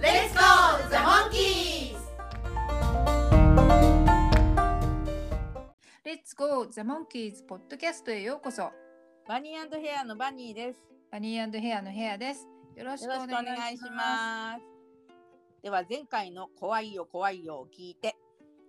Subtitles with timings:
[0.00, 1.98] Let's go, the monkeys!
[6.04, 8.70] レッツゴーザ・モンキーズポッドキャストへようこそ。
[9.26, 10.78] バニーヘアのバニーです。
[11.10, 12.46] バニーヘアのヘアです。
[12.76, 14.62] よろしくおお願いします。
[15.64, 18.14] では前回の怖いよ怖いよを聞いて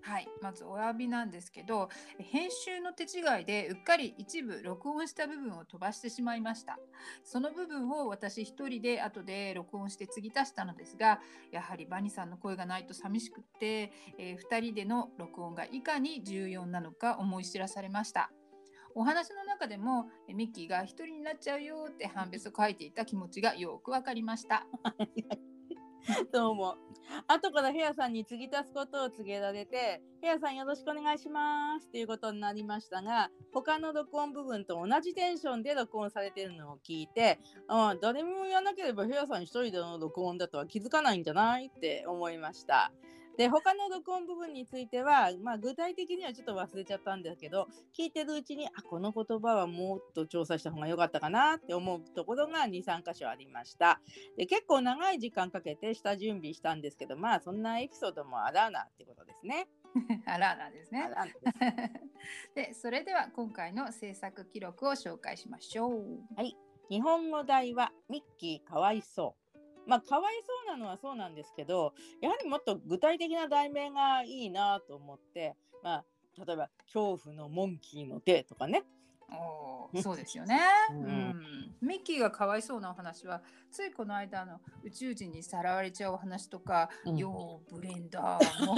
[0.02, 6.80] はい、まずお詫びなんですけど編集の手違いでうっかり一部録音した部分を飛ばしてしまいました。
[7.24, 11.20] その部分を私一人で後で録音して継ぎ足したのですが
[11.52, 18.32] やはりバニさんの声がないと寂しくて、え2人での録音がいかに重要なのか思い知らされました。
[18.96, 24.66] お話の中でもミッキーが一人になっちゃうよって判別を書いていた気持ちがよくわかりました。
[26.32, 26.76] どうも
[27.28, 42.92] 後からヘアさんに継ぎ足すことを告げられてヘアさんよろしくお願いしますっていうことになりましたが他の録音部分と同じテンションで録音されてるのを聞いてあ誰も言わなければヘアさん一人での録音だとは気づかないんじゃないって思いました。
[43.40, 54.02] で他の録音部分については、まあ、具体的にはちょっと忘れちゃったんだけど聞いてるうちにあこの言葉はもっと調査した方が良かったかなって思うところが23箇所ありました。
[54.36, 59.70] で結構長い時間かけて下準備したんですけどまあそんなエピソードもあらあなってことですね。
[60.28, 61.10] あらなんですね
[62.54, 66.20] です でそれでは今回の制作記録を紹介しましょう
[66.90, 69.49] 日本語題はミッキーかわいそう。
[69.88, 76.06] まあかわいそうなのはそうなんですけどやはりもっと具体的な題名がいいなと思ってまあ
[76.46, 78.84] 例えば「恐怖のモンキーの手」とかね。
[79.32, 80.60] おーそうですよね、
[80.92, 81.02] ううん。
[81.02, 83.42] んミッキーがかわいそうなお話は
[83.72, 87.18] ついこの間の宇宙人にさらわれちゃうお話とか、うん。
[87.18, 88.76] よーブレンダーも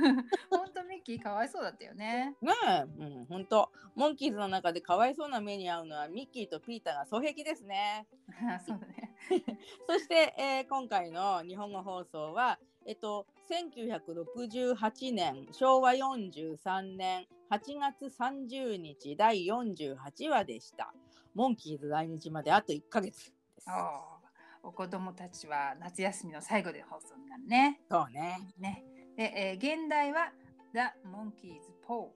[0.50, 2.36] 本当ミッキーかわいそうだったよね。
[2.40, 8.06] ねえ、うん、ほんとモンキーズの中でかわいそうな目に遭うのはミッキーとピーターが双璧ですね。
[8.66, 9.14] そうだね。
[9.88, 20.92] そして、えー今回の日本語放送は、えっと、1968年昭和43年8月30日第48話でした。
[21.34, 23.32] モンキーズ来日まであと1ヶ月
[24.62, 28.38] お子供たちは夏休みの最後で放送になるねそうね。
[28.58, 28.84] ね
[29.16, 30.32] で、えー現代は
[30.72, 32.08] The Monkey's Paw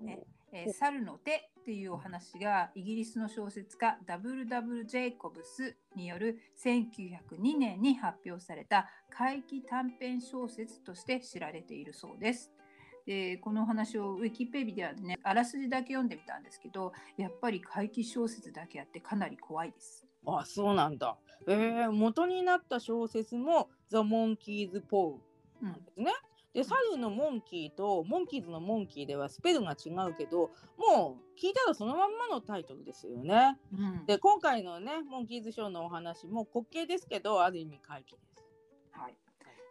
[0.00, 0.20] ね
[0.52, 4.84] えー猿の手っていうお話がイギリスの小説家 W.W.
[4.84, 12.50] ジェイコブスによる1902年に発表された怪奇短編小説として知られているそうです。
[13.06, 20.06] でこのお話をウィキペディアでねあらすじだけ読んでみたんですけどやっぱり怪奇小説だけあってかなり怖いです。
[20.26, 21.16] あ、そうなんだ。
[21.46, 25.16] えー、元になった小説も The Monkey's Paw
[25.62, 26.12] うんなんですね。
[26.54, 33.58] で、猿のモンキーとモンキーズのモンキーではスペルが違うけど、もう聞いたらそのまんまのタイトルですよね。
[33.72, 38.33] うんで、今回のね、モンキーズショーのお話も滑稽ですけど、ある意味怪奇です。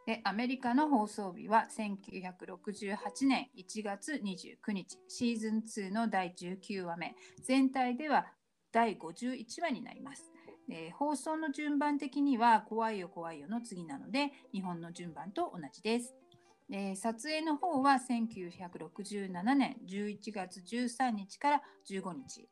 [0.06, 8.26] でアメリカの放送日は1968年1月29日シーズン2の第19話目全体では
[8.72, 10.30] 第51話になります。
[10.94, 16.16] 放送の順番的には「怖いよ怖いよ」の次なので日本の順番と同じです。
[16.96, 22.50] 撮影の方は1967年11月13日から15日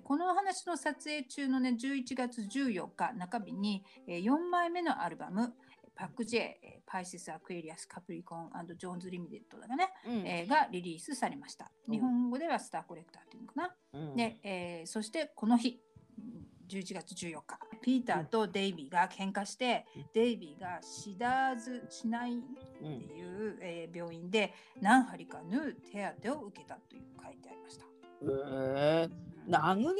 [0.00, 5.54] このお話の撮影中のね11月14日中日にえー4枚目のアルバム
[6.02, 10.12] パック J、えー Pisces, Aquarius, Capricorn Jones Limited だかね、うん。
[10.26, 11.70] えーがリリースされました。
[11.86, 11.94] うん。
[11.94, 13.74] 日本語ではスターコレクターっていうのかな。
[13.94, 14.16] うん。
[14.16, 15.80] で、えーそしてこの日、
[16.18, 20.04] うん11月14日、ピーターとデイビーが喧嘩して、うん。
[20.14, 22.92] デイビーがシダーズしないってうん。
[22.92, 27.86] いう、えー病院で何針か縫う手当てを受けたという書いてありました。
[28.24, 29.10] えー、
[29.48, 29.94] 殴り合い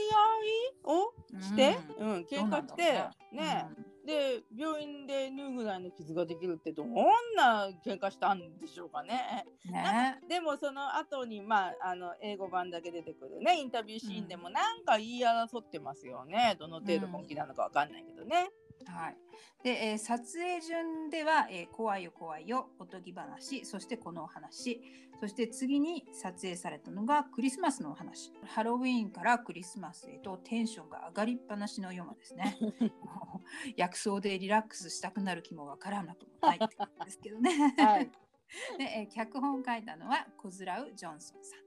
[0.84, 2.12] をして、うん。
[2.25, 2.82] 喧嘩して？
[3.37, 3.66] ね
[4.06, 6.93] で病院で縫うぐらいの傷ができるってどん
[7.37, 9.44] な喧嘩したんでしょうかね。
[9.66, 16.56] うんねでもその後にまああの英語版だけ出てくるねインタビューシーンでもなんか言い争ってますよね。
[16.58, 18.50] どの程度本気なのかわかんないけどね。
[18.90, 19.17] はい、
[19.62, 24.81] で、えー撮影順では、えー怖いよ怖いよおとぎ話そしてこのお話
[25.20, 32.58] そして次に撮影されたのがクリスマスのお話ハロウィーンからクリスマスへとテンションが上がりっぱなしのヨマですね
[33.76, 37.75] 薬草でリラックスしたくなる気もわからなくもないって感じですけどね。
[37.78, 38.11] はい
[38.78, 41.62] でえー脚本を書いたのはコズラウ・ジョンソンさん。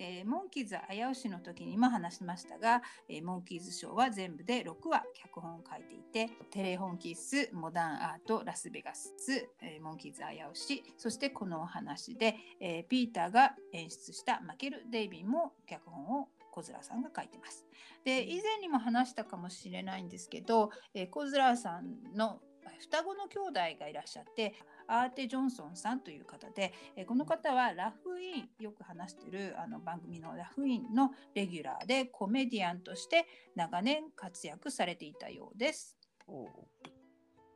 [0.00, 9.12] えーモンキーズ危うしの時にも話しましたが、えーモンキーズショーは全部で6話脚本を書いていてテレフォンキースモダンアートラスベガス、
[9.60, 17.66] えーモンキーズ危うしそしてこのお話で、えーピーターが演出したマケル・デイビンも脚本を小面さんが書いてます。
[18.04, 22.40] で以前にも話したかもしれないんですけど、えー、小面さんの
[22.80, 24.54] 双子の兄弟がいらっしゃって
[24.90, 35.96] アーテ・ジョンソンさんという方で、えーこの方はラフインよく話してるあの番組のラフインのレギュラーでコメディアンとして長年活躍されていたようです。
[36.26, 36.48] お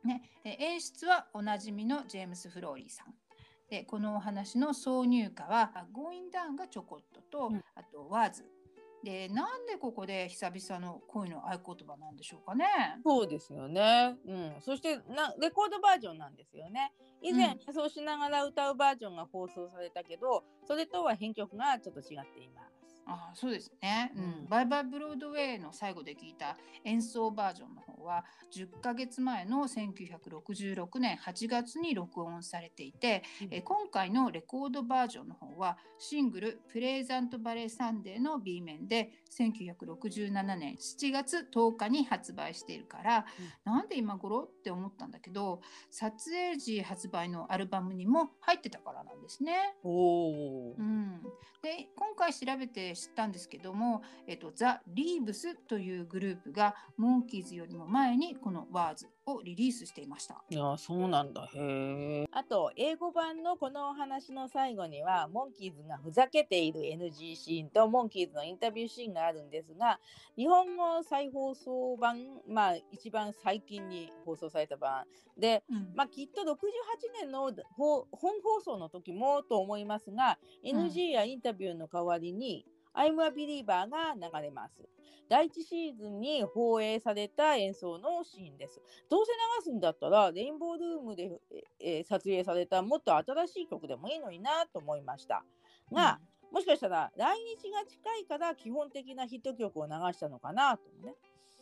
[0.03, 3.13] ね、えー演出はおなじみのジェームス・フローリーさん。
[3.69, 8.45] でこのお話の挿入歌は「ゴーインダウン」がちょこっとと、うんあと「ワーズ」
[9.05, 12.65] でなんでここで久々の恋の合言葉なんでしょうかね。
[13.05, 14.17] そうですよね。
[14.27, 14.55] うん。
[14.61, 16.91] そしてなレコードバージョンなんですよね。
[17.21, 22.75] 以前うん演奏しながら歌うバージョンが放送されたけど、それとは編曲がちょっと違っています。
[23.07, 43.25] あそうですね、うんうんバイバイブロードウェイの最後で聞いた演奏バージョンの方は10ヶ月前の1966年8月に録音されていて、うんえ今回のレコードバージョンの方はシングル「プレゼントバレーサンデー」の B 面で1967年7月10日に発売しているから、
[43.63, 49.75] なんで今頃って思ったんだけど撮影時発売のアルバムにも入ってたからなんですね。
[49.83, 50.81] おおう。
[50.81, 51.21] ん、
[51.61, 60.43] で今回調べて知ったんですけども、えっと、ザ・リーブスというグループがモンキーズよりも前にこのワーズをリリースしていました。
[60.49, 62.25] いやそうなんだへえ。
[62.29, 70.01] あと英語版のこのお話の最後にはモンキーズがふざけている NG シーンとモンキーズのインタビューシーンがあるんですが
[70.35, 72.17] 日本語再放送版
[72.49, 75.05] まあ一番最近に放送された版
[75.37, 76.45] でうんまあきっと68
[77.21, 82.65] 年のほ本放送の時もと思いますが、うん NG やインタビューの代わりに
[82.95, 84.81] I'm a Believer が流れます。
[85.27, 88.79] 第1シーズンに放映された演奏のシーンです。
[89.09, 89.31] どうせ
[89.67, 91.39] 流すんだったらレインボールームで、
[91.79, 95.43] えー撮影されたもっと新しい曲でもいいのになと思いました。
[95.91, 96.19] が、
[96.51, 101.15] もしかしたら来日が近いから基本的なヒット曲を流したのかなとね。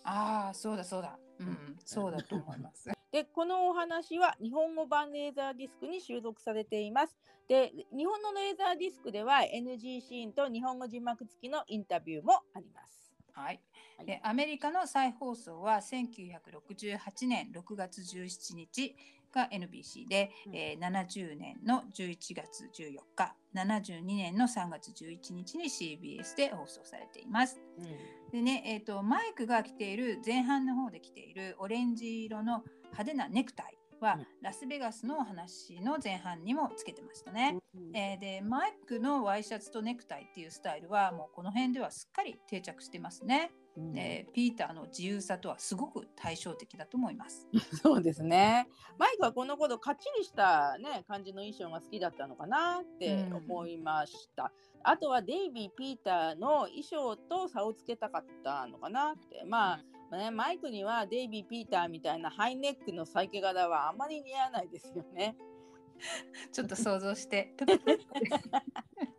[0.04, 2.90] ああそうだそうだ、うん、そうだと思います。
[3.14, 7.16] でこのお話は日本語版レーザーディスクに収録されています。
[7.48, 13.14] で日本のレーザーディスクでは NG シーンと日本語字幕付きのインタビューもあります。
[13.34, 13.60] はい
[13.98, 18.96] はいでアメリカの再放送は1968年6月17日
[19.34, 27.60] が NBC で、うんえー70年の11月14日72年の3月11日に CBS で放送されています。
[27.78, 27.86] うん
[28.32, 37.58] でね、えー、とマイクが着ている前半の方で着ているオレンジ色の派手なネクタイは、うんラスベガスのお話の前半にもつけてましたね。
[37.76, 43.52] うんえーでマイクのワイシャツとネクタイっていうスタイルはもうこの辺ではすっかり定着してますね。
[43.76, 47.48] うんえーピーターの自由さとはすごく対照的だと思います。
[47.82, 48.68] そうですね。
[48.98, 54.52] マイクはこの頃かっちりしたね感じの衣装が好きだったのかなってうん思いました。
[54.84, 59.44] あとはデイビー・ピーターの衣装と差をつけたかったのかなって。
[59.46, 59.80] ま
[60.12, 65.36] あ、ね、マイクにはデイビー・ピーターみたいなハイネックのサイケ柄はあまり似合わないですよね。
[66.52, 67.56] ちょっと想像して。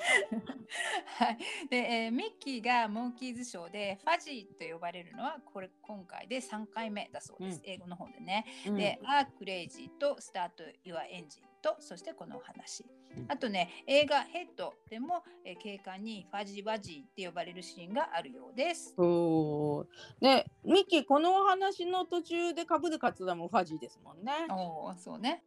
[1.18, 1.38] はい、
[1.68, 8.44] で、えーミッキーがモンキーズショーでファジーと呼ばれるのはこれ今回で3回目だそうです、うん英語の方でね。
[8.66, 12.84] うんで、アークレイジーと Start Your Engine とそしてこのお話
[13.16, 13.26] うん。
[13.28, 18.94] あとね映画ヘッドでも、えー警官にファジワジーって呼ばれるシーンがあるようです。
[18.98, 19.86] おー
[20.20, 24.32] でミッキーこのお話の途中でかぶるカツラもファジーですもんね。
[24.50, 25.44] おお、そうね。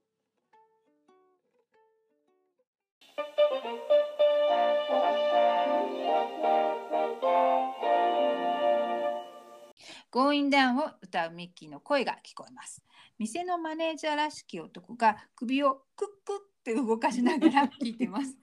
[10.13, 12.83] ゴーインダウンを歌うミッキーの声が聞こえます。
[13.17, 18.37] 店のマネージャーらしき男が首をクックって動かしながら聞いてます。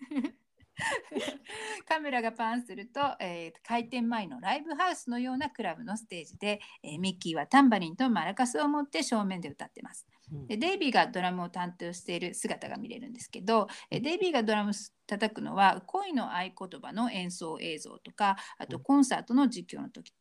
[1.86, 10.08] カメラがパンすると、えー開店前のライブハウスのようなクラブのステージで、えーミッキーはタンバリンとマラカスを持って正面で歌ってます。
[10.32, 14.72] うんでデイビーがドラムを担当している姿が見れるんですけどえデイビーがドラム
[15.06, 20.12] 叩くのは恋の合言葉の演奏映像とかあとコンサートの実況の時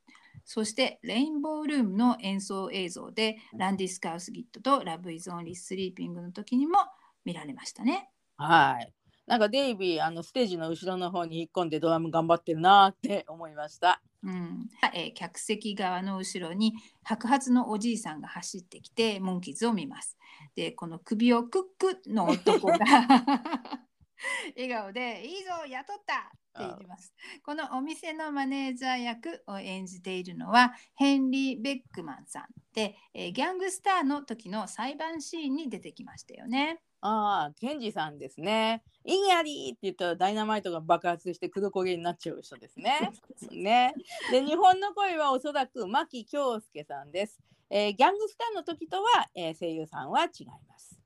[0.51, 6.79] そしてレインボールームの演奏映像でランディ・スカウスギットとラブ・イズ・オンリー・スリーピングの時にも
[7.24, 8.10] 見られましたね。
[8.36, 8.91] はい。
[9.27, 14.01] なんかデイビーあのステージの後ろの方に引っ込んでドラム頑張ってるなーって思いました。
[14.24, 20.18] うんえー客席側の後ろに白髪のおじいさんが走ってきてモンキーズを見ます。
[20.56, 22.79] でこの首をクックの男が
[24.56, 27.13] 笑顔で「いいぞ雇った!」って言います。
[27.44, 36.82] このお店のマネージャー役を演じているのはヘンリー・ベックマンさんで、えーギャングスターの時の裁判シーンに出てきましたよね。
[37.01, 38.84] ああ、ケンジさんですね。
[39.06, 43.12] インヤリーって言ったらダイナマイトが爆発して黒焦げになっちゃう人ですね。
[43.51, 43.94] ね。
[44.32, 47.39] で、日本の声はおそらく牧京介さんです。
[47.70, 50.99] えーギャングスターの時とは、えー声優さんは違います。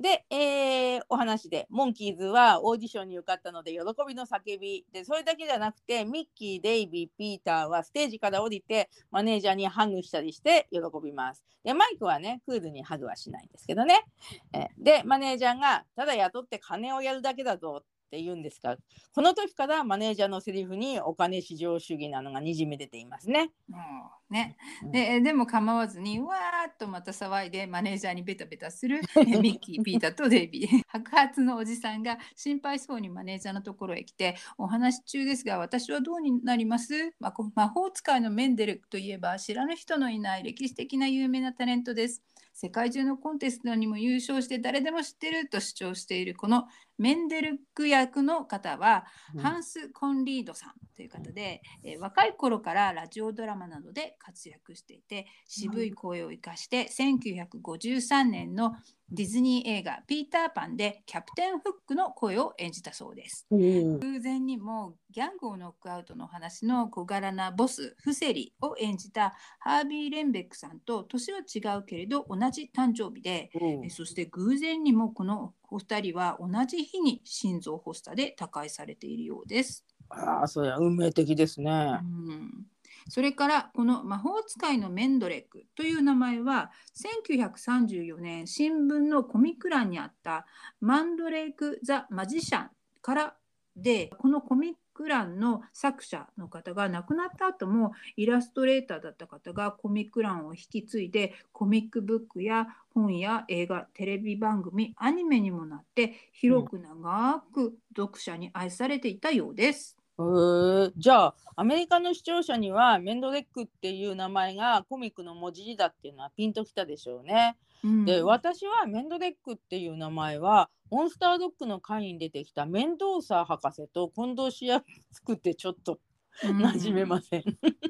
[0.00, 4.84] で、えーお話でモンキーズはオーディションに受かったので喜びの叫び。
[4.92, 11.44] でそれだけじゃなくてミッキーデイビーピーターはステージから降りてマネージャーにハグしたりして喜びます。
[11.64, 14.04] でマイクはねクールにハグはしないんですけどね、
[14.52, 17.82] えでマネージャーがただ雇って金をやるだけだぞ。
[18.08, 18.76] って言うんですが
[19.12, 23.50] この時からマネージャーのセリフにお金至上主義なのがにじみ出ていますね。
[23.68, 30.82] もうんででも構わずにわーっとまた騒いでマネージャーにベタベタするえ ミッキー、ピーターとデイビー。
[30.86, 42.22] 白髪のおじさんが心配そうにマネージャーのところへ来てお話し中ですが私はどうになります、ま魔法使いのメンデルクといえば知らぬ人のいない歴史的な有名なタレントです。
[42.60, 46.64] 世界中のコンテストにも優勝して誰でも知ってると主張しているこの
[46.98, 49.40] メンデルク役の方はうん。
[49.40, 58.74] ハンス・コンリードさんという方で、えー若い頃からラジオドラマなどで活躍していて渋い声を生かして1953年の
[59.10, 63.46] ディズニー映画「ピーター・パン」でキャプテン・フックの声を演じたそうです。
[63.50, 79.86] うん偶然にもギャングをノックアウトの話の小柄なボスフセリを演じたハービー・レンベックさんと年は違うけれど同じ誕生日でえそして偶然にもこのお二人は同じ日に心臓発作で他界されているようです。
[80.10, 81.98] ああそれは運命的ですね。
[82.02, 82.66] うん
[83.08, 90.46] それからこの魔法使いのメンドレックという名前は1934年新聞のコミック欄にあった
[90.80, 92.70] マンドレーク・ザ・マジシャン
[93.02, 93.34] から
[93.76, 109.97] でこのコミック欄の作者の方が亡くなった後もイラストレーターだった方がコミック欄を引き継いでコミックブックや本や映画テレビ番組アニメにもなって広く長く読者に愛されていたようです。
[110.18, 117.56] へーじゃあアメリカの視聴者にはメンドレックっていう名前がコミックの文字字だっていうのはピンときたでしょうね。
[117.84, 124.82] うんで私はメンドレックっていう名前はモンスタードッグの会に出てきたメンドーサー博士と混同しや
[125.12, 126.00] すくてちょっと
[126.42, 127.44] 馴染めません。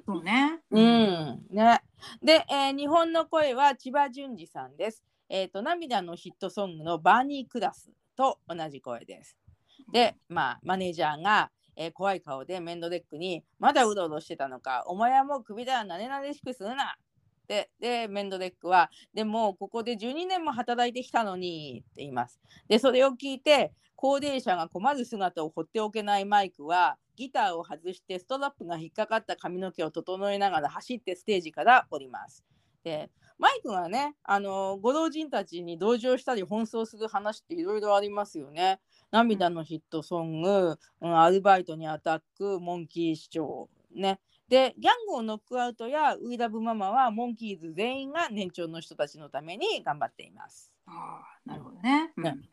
[0.06, 0.60] そうね。
[0.70, 1.82] うん、ね。
[2.22, 5.04] で、えー日本の声は千葉淳二さんです。
[5.28, 9.36] えっ、と涙のヒットソングのバーニークラスと同じ声です。
[9.92, 16.96] で、まあマネージャーが、えー怖い顔でメンドレックにまだうろうろしてたのか、お前はもう首だなねなでしくするな。
[17.46, 22.40] ででメンドレックはでもここで12年も働いてきたのにって言います。
[22.68, 32.44] でそれを聞いて高齢者が困る姿を放っておけないマイクはギターを外してストラップが引っかかった髪の毛を整えながら走ってステージから降ります。
[32.84, 38.80] でマイクがねあのご老人たちに同情したり奔走する話っていろいろありますよね。
[39.10, 44.20] 涙のヒットソング、うん、アルバイトにアタックモンキー市長ね。
[44.48, 50.72] でギャングをノックアウトやウィラブママはモンキーズ全員が年長の人たちのために頑張っています。
[50.86, 52.12] ああ、なるほどね。
[52.16, 52.48] ねうん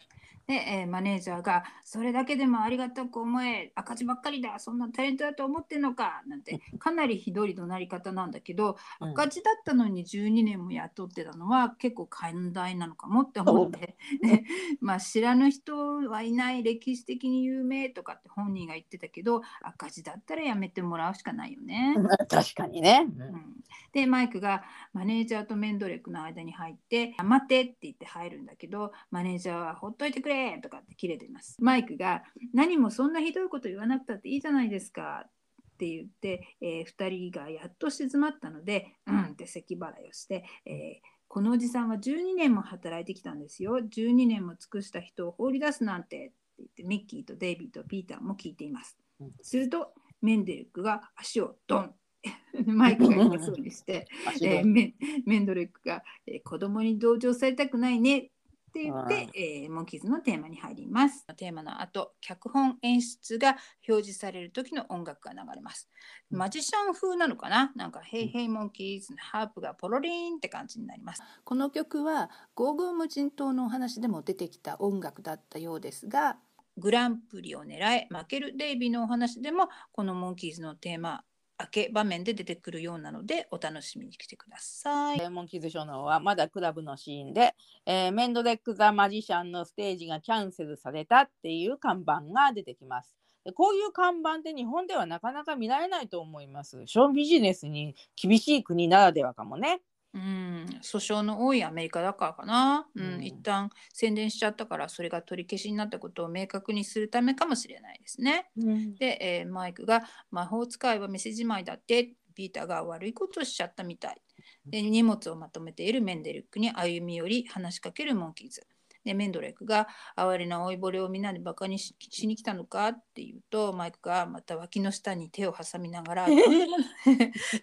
[0.47, 9.09] で、えーマネージャーが「それだけでもありがたく思え赤字ばっかりだそんなタレントだと思ってんのか」なんてかなりひどい怒鳴り方なんだけど、うん。
[9.09, 14.45] 赤字だったのに12年も雇ってたのは結構寛大なのかもって思って、 ね
[14.81, 21.95] まあ、知らぬ人はいない歴史的に有名とかって本人が言ってたけど赤字だったらやめてもらうしかないよね。
[22.29, 23.07] 確かにね。
[23.17, 23.63] うん。
[23.91, 31.58] でマイクがマネージャーとメンドレックの間に入って「待って」って言って入るんだけどマネージャーは「ほっといてくれ」とかって切れています。
[31.60, 32.24] マイクが
[32.54, 35.25] 「何もそんなひどいこと言わなくたっていいじゃないですか」
[35.62, 43.80] って言って、え2人がやっと静まったので「うん」って咳払いをして、えーこのおじさんは12年も働いてきたんですよ。
[43.80, 49.32] 12年も尽くした人を放り出すなんてって言ってミッキーとデイビーとピーターも聞いていますうん。
[49.42, 51.96] するとメンデレックが足をドン
[52.65, 54.08] マイクが痛そうにして、
[54.42, 58.30] えーメメンドレックが、えー子供に同情されたくないね
[58.75, 61.25] って言って、えーモンキーズのテーマに入ります。
[61.38, 63.55] テーマの後、脚本演出が
[63.88, 65.88] 表示される時の音楽が流れます。
[66.32, 67.72] うんマジシャン風なのかな？
[67.75, 71.24] なんか、ヘイヘイモンキーズのハープがポロリーンって感じになります。
[71.46, 76.38] この曲は、ゴーゴー無人島のお話でも出てきた音楽だったようですが、
[76.77, 81.24] グランプリを狙え負けるデイビーのお話でもこのモンキーズのテーマ
[81.59, 85.29] 明け場面で出てくるようなのでお楽しみに来てください。
[85.29, 93.15] モンキーズショーのはまだクラブのシーンで、えーメンドレック・ザ・マジシャンのステージがキャンセルされたっていう看板が出てきます。
[93.45, 96.85] でこういう看板って日本ではなかなか見られないと思います。
[96.88, 99.81] ショービジネスに厳しい国ならではかもね。
[100.15, 108.50] うん、訴訟の多いアメリカだからかな、うんうん一旦宣伝しちゃったからそれが取り消しになったことを明確にするためかもしれないですね。
[108.98, 114.22] で、えーマイクが「魔法使いは店じまいだって」ピーターが悪いことをしちゃったみたい。
[114.69, 118.65] で荷物をまとめているメンデレックに歩み寄り話しかけるモンキーズ。
[119.03, 126.89] でメンドレックが「哀れな老いぼれをみんなでバカにししに来たのか?」って言うとマイクがまた脇の下に手を挟みながら「とんでもない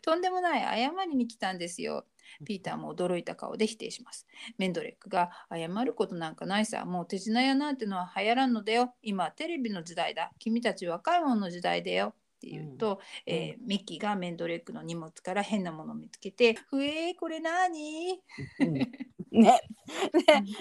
[0.02, 2.06] とんでもない謝りに来たんですよ」
[2.44, 4.26] ピーターも驚いた顔で否定します。
[4.58, 6.84] メンドレックが謝ることなんかないさ。
[6.84, 8.94] もう手品屋なんてのは流行らんのだよ。
[9.02, 10.32] 今はテレビの時代だ。
[10.38, 12.14] 君たち若い者の時代だよ。
[12.14, 18.20] って言うと、えーミッキーがメンドレックの荷物から変なものを見つけて「ふえーこれ何?
[18.58, 18.90] うん ね。
[19.30, 19.60] で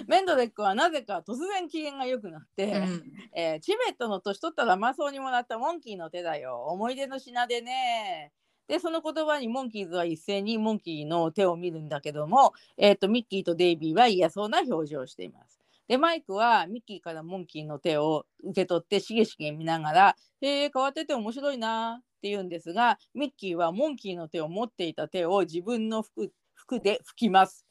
[0.07, 3.03] メンドレックはなぜか突然機嫌が良くなって、うん
[3.35, 6.65] えーチベットの年取ったらマソーにもらったモンキーの手だよ。
[6.65, 8.31] 思い出の品でね。
[8.67, 15.59] で、その言葉にモンキーズは一斉にモンキーの手を見るんだけども、えー、とミッキーとデイビーは嫌そうな表情をしています。
[15.87, 27.65] で、マイクはミッキーからモンキーの手を受け取ってしげしげ見ながら、へえ、変わってて面白いなって言うんですが、ミッキーはモンキーの手を持っていた手を自分の服服で拭きます。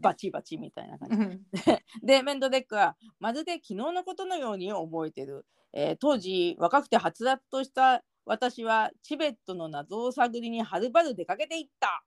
[0.00, 1.16] バチバチみたいな感じ。
[1.16, 1.40] うん
[2.02, 12.02] でメンドデックはまるで昨日のことのように覚えてる、えー当時若くてはつらつとした私はチベットの謎を探りにはるばる出かけていった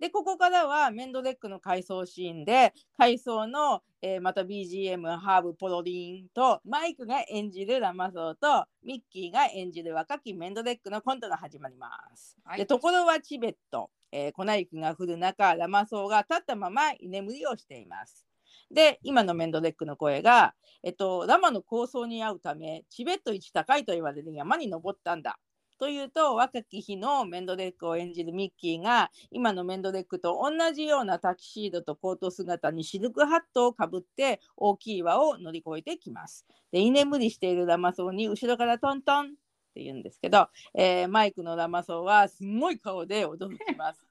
[0.00, 12.34] でここからはメンドデックの回想シーンで回想の、えーまた BGM ハーブポロリンとマイクが演じるラマソーとミッキーが演じる若きメンドデックのコントが始まります。
[12.44, 18.26] はいでところはチベット、えー粉雪が降る中ラマソーが立ったまま居眠りをしています。
[18.70, 25.38] で今のメンドレックの声が、えっと、ラマの構想に合うためチベット一高いと言われる山に登ったんだ。
[25.80, 36.44] というと若き日のメンドレックを演じるミッキーが今のメンドレックと同じようなタキシードとコート姿にシルクハットをかぶって大きい岩を乗り越えてきます。
[36.70, 39.28] で居眠りしているラマソーに後ろからトントンっ
[39.74, 44.04] て言うんですけど、えーマイクのラマソーはすごい顔で驚きます。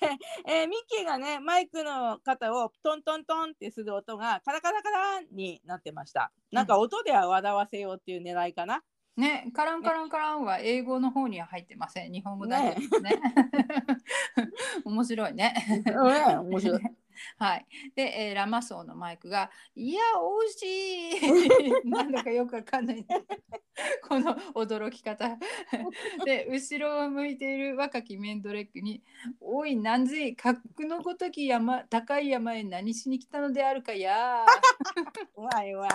[0.00, 6.32] で、えーミッキーがねマイクの肩をトントントンってする音がカラカラカラになってました。
[6.50, 8.82] なんか音で笑わせようっていう狙いかな。
[9.16, 12.12] ね、カランカランカランは英語の方には入ってません。
[12.12, 13.20] 日本語だけですね。
[14.84, 15.54] 面白いね。
[15.84, 15.92] ね
[16.36, 16.80] 面白い。
[17.38, 17.66] はい。
[17.94, 20.00] で、えーラマソーのマイクが、いや、
[20.52, 23.06] 惜しい なんだかよくわかんない、ね。
[24.02, 25.38] この驚き方。
[26.24, 29.02] で、後ろを向いている若きメンドレックに、
[29.40, 34.44] おい、なんぜい、格のごとき山、高い山へ何しに来たのであるかや。
[35.36, 35.90] うまいうまい。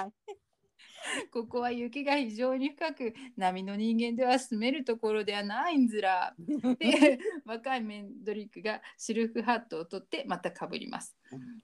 [1.31, 6.35] ここは雪が非常に深く、波の人間では住めるところではないんずら。
[6.79, 11.15] で若いメンドリックがシルクハットを取ってまたかぶります。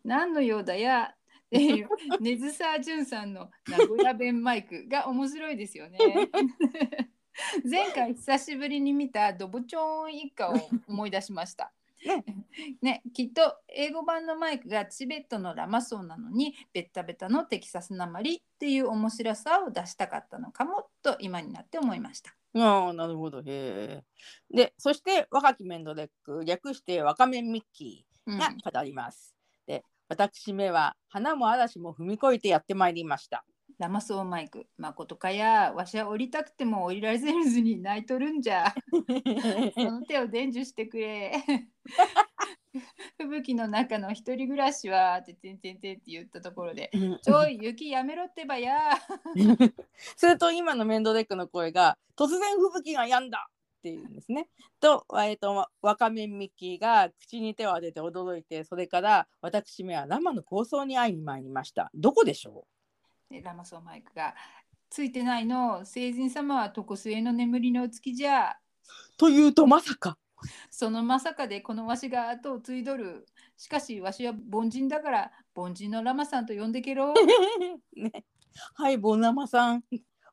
[0.04, 1.14] 何のようだや？
[1.46, 6.00] っていう根津沢淳さんの名古屋弁マイクが面白いですよね。
[7.64, 10.56] 前回久しぶりに見たドボチョーン一家を
[10.88, 11.72] 思い出しました。
[12.82, 22.36] ね、きっと英語版のマイクがチベットのラマソーなのにベッタベタのテキサスなまりっていう面白さを出したかったのかもと今になって思いました。
[22.58, 23.39] ああ、なるほど。
[23.39, 24.04] へえ。
[24.50, 29.36] で、そして若きメンドレック、略して若面ミッキうんーが語ります。
[29.68, 33.46] で、私めは花も嵐も踏み越えてやってまいりました。
[33.78, 38.74] ラマソーマイク、まことかや、わしは降りたくても降りられずに泣いとるんじゃ。
[39.76, 41.34] その手を伝授してくれ。
[43.18, 48.78] 吹雪の中の一人暮らしは、ててんてんてんって言ったところで、ちょい、雪やめろってばや。
[50.18, 54.50] すると今のメンドレックの声が突然吹雪が止んだっていうんですね。
[54.80, 61.92] と,、えー、と若面ミッキーが口に手を当てて驚いてそれから私めはラマの構想に会いに参りました。
[61.94, 62.75] どこでしょで
[63.32, 64.36] ラマソーマイクが、
[64.90, 68.52] ついてないの、聖人様は床末の眠りのお月じゃ。
[68.52, 70.18] うというとまさか。
[70.70, 73.26] そのまさかでこのわしが後を継いどる。
[73.58, 77.14] しかしわしは凡人だから、凡人のラマさんと呼んでけろ。
[77.96, 78.26] ね、
[78.76, 79.84] はい、ボンナマさん。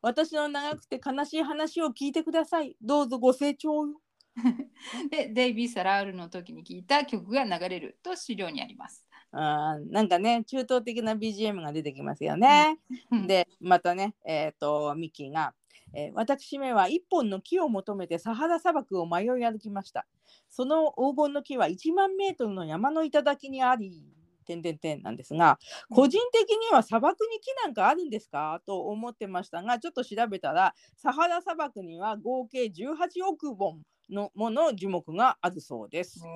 [0.03, 2.77] 私の長くて悲しい話を聞いてください。
[2.81, 4.01] どうぞご清聴よ。
[5.11, 9.07] で、デイビー・サラールの時に聞いた曲が流れると資料にあります。
[9.33, 12.79] あーなんかね、中東的な BGM が出てきますよね。
[13.11, 15.55] うん、で、またね、えっ、と、ミッキーが、
[15.95, 20.07] えー私めは一本の木を求めてサハラ砂漠を迷い歩きました。
[20.49, 24.05] その黄金の木は1万メートルの山の頂にあり、
[24.47, 25.59] 点々点なんですが、
[25.91, 28.61] 個人的には砂漠に木なんかあるんですか？
[28.67, 36.29] と思ってましたが、ちょっと調べたら、サハラ砂漠には合計18億本のもの樹木があるそうです。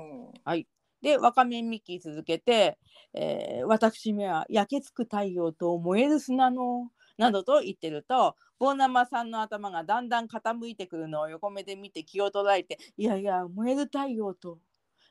[1.02, 2.78] で、ワカメミッキー続けて、
[3.14, 14.59] えー私めは焼けつく太陽と燃える砂の、などと言ってると、ボーナマさんの頭がだんだん傾いてくるのを横目で見て気を捉えて、いやいや、燃える太陽と。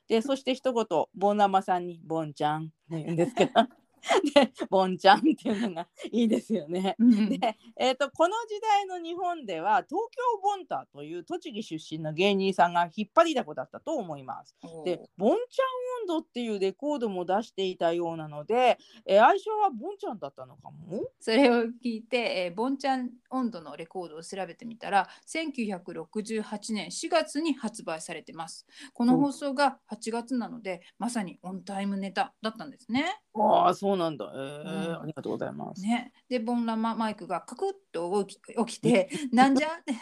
[0.08, 3.52] で、そして一言、ボーナマさんに、ボンちゃんって言うんですけど、
[4.34, 6.96] で、ボンちゃんっていうのがいいですよね。
[6.98, 14.56] うんで、えー、とこの時代の日本では東京ボンタという栃木出身の芸人さんが引っ張りだこだったと思います。
[14.84, 15.66] で「ボンちゃん
[16.02, 21.02] 温度」っていうレコードも出していたようなので、えー愛称はボンちゃんだったのかも？
[21.18, 35.82] それを聞いて、えーボンちゃん温度のレコードを調べてみたら1968年4月に発売されてますこの放送が8月なのでまさにオンタイムネタだったんですねああそうなんだ、えーうんありがとうございます。
[35.82, 39.94] ねでボンラママイクがカクッと起き 起きて「なんじゃ?」って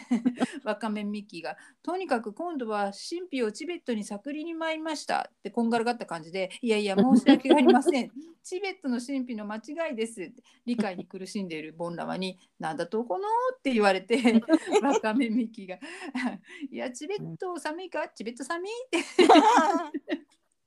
[0.65, 8.11] ワカメンミッキーが「とにかく今度は神秘をチベットに探りに参りました」ってこんがらがった感じで「いやいや 申し訳ありません
[8.43, 13.25] チベットの神秘の間違いです」って理解に苦しんでいるボンラマに「なんだとこの?」
[13.57, 14.17] って言われて
[14.83, 15.79] ワカメンミッキーが
[16.71, 18.09] 「いやチベット寒いか？
[18.09, 18.99] チベット寒い?」って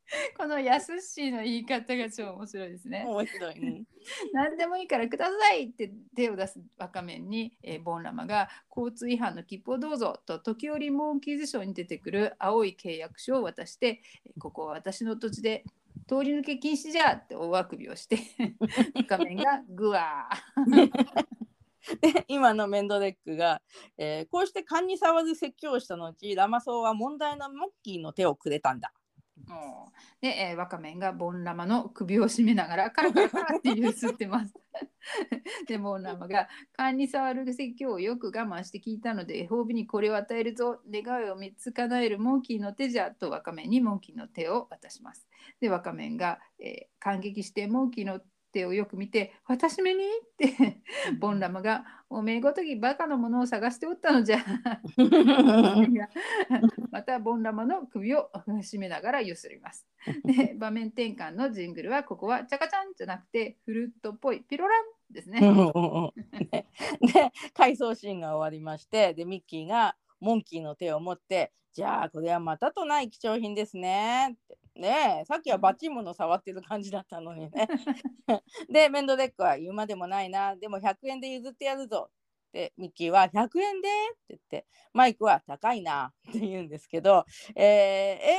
[0.37, 3.03] このやすっしーの言い方が超面白いですね。
[3.07, 3.59] 面白い。
[3.59, 3.87] うん
[4.31, 15.65] 何でもいいからくださいって手を出す若面に、えーボンラマが交通違反の切符をどうぞと時折モンキーズショーに出てくる青い契約書を渡してえーここは私の土地で
[16.07, 18.17] 通り抜け禁止じゃって大あくびをして
[18.95, 20.29] 若面がグワ
[22.01, 23.61] で今のメンドレックが、
[23.97, 28.93] えーこうして勘に触る説教をした後ラマソーは問題のモッキーの手をくれたんだ。
[29.47, 34.53] もうで、えー、若面がボンラマの首を絞めながらカラカラカラって揺すってます。
[35.67, 45.27] でボンラマが勘に触る説教をよく我慢して聞いたので褒美にこれを与えるぞ願いを3つ叶えるモンキーの手じゃと若面にモンキーの手を渡します。
[45.59, 48.25] で若面が、えー感激してモンキーの手
[48.65, 50.07] をよく見て「私めに?」っ
[50.37, 50.81] て
[51.19, 54.37] ボンラマが「おめえごときバカのものを探しておったのじゃ」
[56.91, 58.29] またボンラマの首を
[58.61, 59.85] 絞めながらゆすります。
[60.23, 65.39] で場面転換のジングルはここはチャカチャンじゃなくてフルートっぽいピロランですね。
[66.51, 66.65] で
[67.01, 77.67] で回想シーンが終わりましてでミッキーがモンキーの手を持って「じゃあこれはまたとない貴重品ですね」ってねえさっきはバチモノ触ってる感じだったのにね。
[78.69, 82.09] でメンドレックは言うまでもないなでも100円で譲ってやるぞ。
[82.53, 87.65] でミッキーは100円でって言ってマイクは高いなって言うんですけど、えー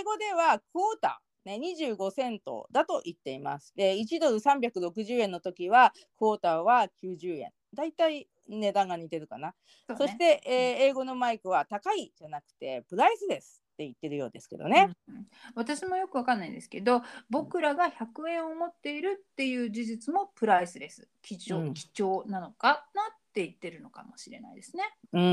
[0.00, 3.72] 英語ではクォーター、ね、25セントだと言っています。
[3.76, 7.52] で1ドル360円の時はクォーターは90円。
[7.74, 9.54] だいたい値段が似てるかな。
[9.86, 10.52] そうねそして、えー
[10.88, 14.90] 英語のマイクは高いじゃなくてプライスですって言ってるようですけどね。
[15.08, 24.82] うん私もよくわかんないんですけど僕らが100円を持っているっていう事実もプライスレス貴重,、うん貴重なのかなって言ってるのかもしれないですね。
[25.12, 25.26] うんう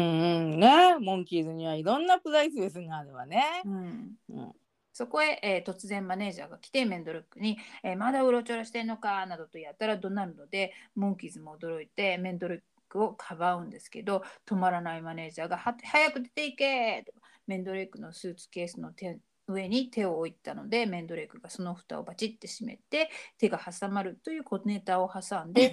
[0.57, 0.97] んね。
[0.99, 3.43] モンキーズにはいろんなプライスレスがあるわね。
[3.65, 4.51] うんうん
[4.93, 17.13] そこへ、えー突然マネージャーが来てメンドルックに、えーまだうろちょろしてんのかなどとやったら怒鳴るのでモンキーズも驚いてメンドルックをかばうんですけど止まらないマネージャーが早く出ていけと
[17.47, 25.71] メンドレックのスーツケースの手上に手を置いたのでメンドレックがその蓋をバチッて閉めて手が挟まるという小ネタを挟んで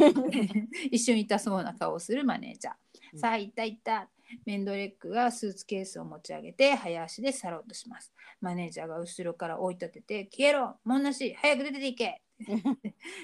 [0.90, 2.74] 一瞬痛そうな顔をするマネージャー。
[2.74, 4.08] うんさあいったいった
[4.46, 8.10] メンドレックがスーツケースを持ち上げて早足で去ろうとします。
[8.40, 12.22] マネージャーが後ろから追い立てて消えろもんなし早く出ていけ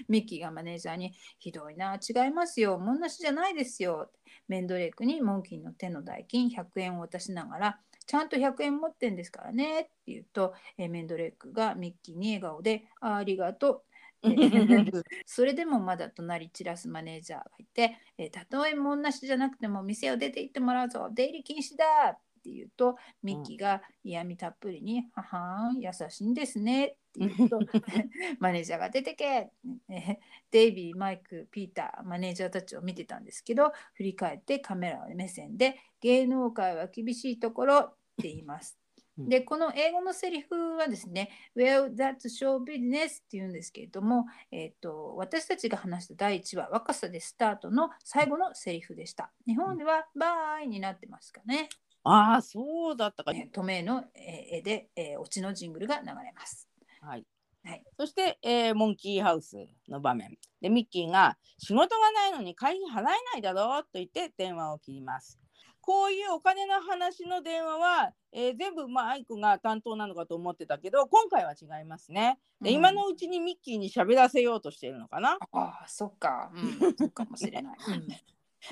[0.09, 2.79] ミッキーがマネージャーにひどいな違いますよ。
[2.79, 4.11] もんなしじゃないですよ。
[4.49, 13.83] メンドレックにモンキーの手の代金100円を渡しながらちゃんと100円持ってんですからねって言うと、えメンドレックがミッキーに笑顔でありがとう。
[15.27, 21.11] それでもまだ隣散らすマネージャーがいて、えたとえもんなしじゃなくても店を出て行ってもらうぞ。
[21.13, 22.19] 出入り禁止だ。
[22.49, 27.59] って言うとミッキーが嫌味たっぷりに「ははん優しいんですね」って言うと
[28.41, 29.51] マネージャーが出てけ、え
[29.89, 30.17] ー
[30.51, 38.79] デイビーマイクピーターマネージャーたちを見てたんですけど振り返ってカメラ目線で「芸能界は厳しいところ」って言います。
[39.27, 49.33] でこの英語のセリフはですね「Well, that's show business」っていうんですけれども、えーと、私たちが話した第1話「若さでスタート」の最後のセリフでした。
[49.47, 51.69] 日本では「バイ」になってますかね。
[52.11, 53.51] ああそうだったか、ね。
[53.53, 56.69] トメの絵で、えー、オチのジングルが流れます。
[57.01, 57.25] はい。
[57.65, 65.39] はい、そして、えー、モンキーハウスの場面でミッキーが「仕事がないのに会費払えないだろ」と言って電話を切ります。
[65.81, 72.39] こういうお金の話の電話は、えー、全部マイクが担当なのかと思ってたけど今回は違いますね。
[72.61, 75.39] で、うん、今のうちにミッキーに喋らせようとしてるのかな。
[75.53, 77.79] ああそっか、うん、そうかもしれない。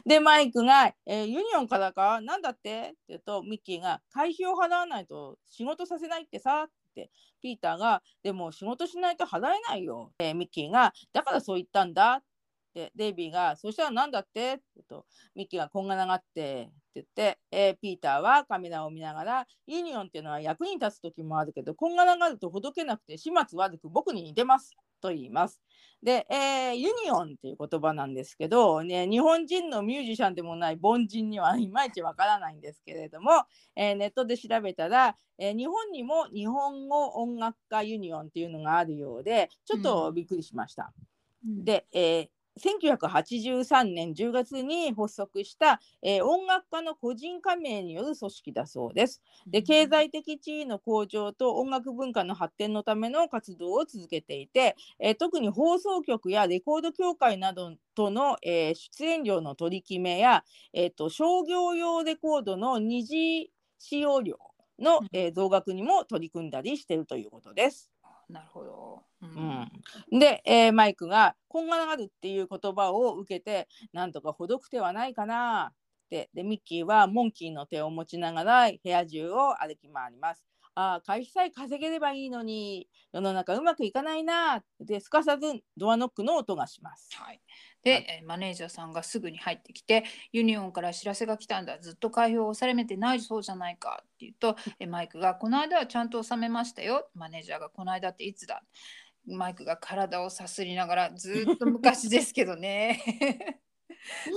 [0.04, 2.20] でマイクが、えー、ユニオンからか？
[2.20, 12.22] なんだって?」って言うとミッキーが「会費を払わないと仕事させないってさ」ってピーターが「でも仕事しないと払えないよ」えー、ミッキーが「だからそう言ったんだ」っ
[12.74, 24.74] てデイビーが「そしたらなんだって?」って言うとミッキーがこんがらがってって言って、えー、ピーターはカメラを見ながらユニオンっていうのは役に立つ時もあるけどこんがらがるとほどけなくて始末悪く僕に似てます。
[25.00, 25.60] と言います。
[26.02, 40.92] で、えー、ユニオンっていう言葉なんですけど、ね、日本人のミュージシャンでもない凡人にはいまいちわからないんですけれども、えー、ネットで調べたら、えー、日本にも日本語音楽家ユニオンっていうのがあるようでちょっとびっくりしました。
[41.44, 42.28] うん、で、え
[42.60, 49.22] 1983年10月に発足した、えー、音楽家の個人加盟による組織だそうです。
[49.46, 64.38] で経済的地位の向上と音楽文化の発展のための活動を続けていて、えー、特に放送局やレコード協会などとの、えー、出演料の取り決めや、えーと、商業用レコードの二次使用料
[64.78, 67.90] の、え増額にも取り組んだりしているということです。
[68.28, 69.02] なるほど。
[69.22, 75.74] うん、で、えー、マイクが「こんがらがる」っていう言葉を受けてなんとかほどく手はないかなっ
[76.10, 80.44] てでミッキーはモンキーの手を持ちながら部屋中を歩き回ります。
[80.74, 87.16] ああ会費さえ稼げればいいのに世の中うまくいかないなですかさずドアノックの音がします。
[87.16, 87.40] はい
[87.86, 91.78] で、マネージャーさんがすぐに入ってきてユニオンから知らせが来たんだ。
[91.78, 94.56] ずっと開票をされめてないそうじゃないかって言うと
[94.88, 97.08] マイクがこの間はちゃんと収めましたよ。
[97.14, 98.64] マネージャーがこの間っていつだ
[99.24, 103.60] マイクが体をさすりながらずっと昔ですけどね。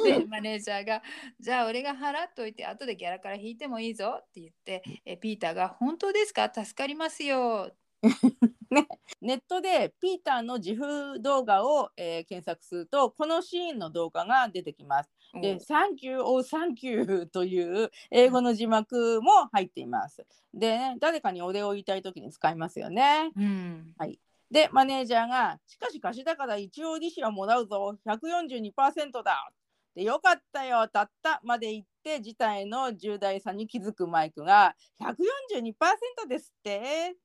[0.06, 1.02] でマネージャーが
[1.40, 6.52] 「じゃあ俺が払っといて後でギャラから引いてもいいぞ」って言ってえピーターが「本当ですか？
[6.54, 7.72] 助かりますよ」
[8.72, 8.88] ね、
[9.22, 15.12] ネットでピーターの GIF動画を、えー、検索するとこのシーンの動画が出てきます。
[15.34, 20.26] で「サンキューオーサンキュー」という英語の字幕も入っています。
[20.54, 23.32] で、ね、誰かにお礼を言いたい時に使いますよね。
[23.36, 27.98] うん、はい、でマネージャーが「しかし貸しだから一応利子はもらうぞ。
[28.06, 29.52] 142%だ」
[29.96, 37.16] でよかったよたったまで言って事態の重大さに気づくマイクが142%ですって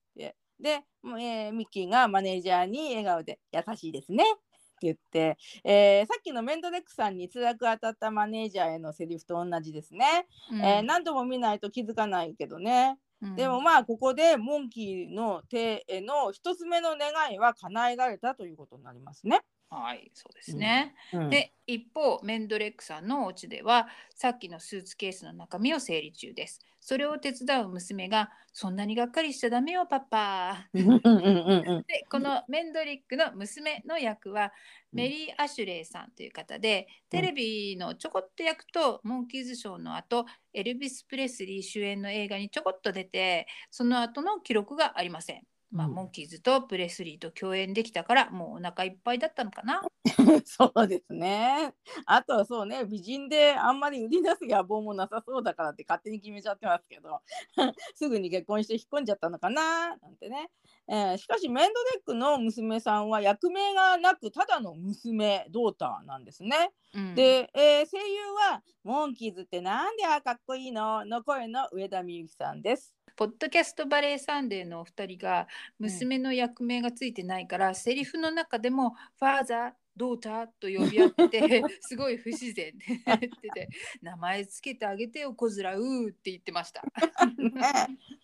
[0.64, 0.81] で、
[1.20, 4.37] えー、ミッキーがマネージャーに笑顔で優しいですねっ
[4.81, 19.42] て言って、えー、さっきのメンドレックさんに辛く当たったマネージャーへのセリフと同じですね、うん、えー、何度も見ないと気づかないけどね、うん、でもまあここでモンキーの手への一つ目の願いは叶えられたということになりますね。
[19.75, 20.95] はい、そうですね。
[21.13, 26.61] うん、で、一方、メンドレックさんのお家では、さっきのスーツケースの中身を整理中です。
[26.81, 30.69] それを手伝う娘が、そんなにがっかりしちゃダメよ、パパ。
[30.73, 34.53] で、このメンドリックの娘の役は、
[34.93, 45.43] メリー・アシュレイさんという方で、テレビのちょこっと役と、モンキーズショーの後、エルビス・プレスリー主演の映画にちょこっと出て、その後の記録がありません。
[45.70, 49.83] まあ、モンキーズとプレスリーと共演できたからもうお腹いっぱいだったのかな。
[50.44, 51.74] そうですね。
[52.07, 57.20] あとはそうね美人であんまり売り出す野望もなさそうだからって勝手に決めちゃってますけど
[57.94, 60.50] すぐに結婚して引っ込んじゃったのかななんてね、
[60.88, 71.05] えー、しかしメンドデックの娘さんは役名がなくただの娘ドーターなんですね、うん、で、えー、声優はモンキーズってなんであかっこいいの？
[71.07, 75.46] の声の上田美由紀さんですポッドキャストバレーサンデーのお二人が
[75.79, 83.68] 娘の役名がついてないから、うん、セリフの中でもファーザードーターと呼び合ってて すごい不自然っててて
[84.03, 86.90] 名前つけてあげてよこずらうって言ってました、ね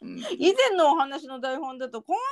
[0.02, 2.22] うん、以前のお話の台本だとこんな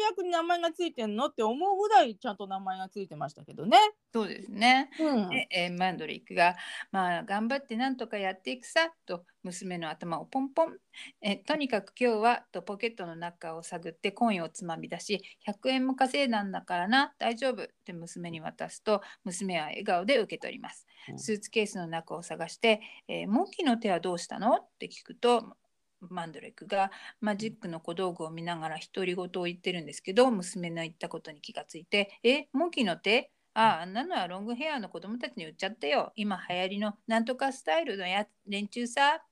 [0.00, 3.78] 跳躍に名前がついてんのって思うぐらいちゃんと名前がついてましたけどね。
[4.12, 6.56] そうですね、うん、でえマンドリックが
[6.92, 10.78] まあ頑張ってなんとかやっていくさと娘の頭をポンポン。
[11.20, 24.54] えとにかく今日はとポケットの中を探ってコインをつまみ出し100円も稼いだんだからな大丈夫って娘に渡すと娘は笑顔で受け取ります、うん、スーツケースの中を探して、えー、モンキーの手はどうしたの？
[24.56, 25.56] って聞くと
[26.00, 33.30] マンドレックがマジックの小道具を見ながら独り言を言ってるんですけど娘の言ったことに気がついて「えモンキーの手？
[33.56, 36.12] あああんなのはロングヘアの子供たちに売っちゃってよ。
[36.16, 39.22] 今流行りのなんとかスタイルのや連中さ」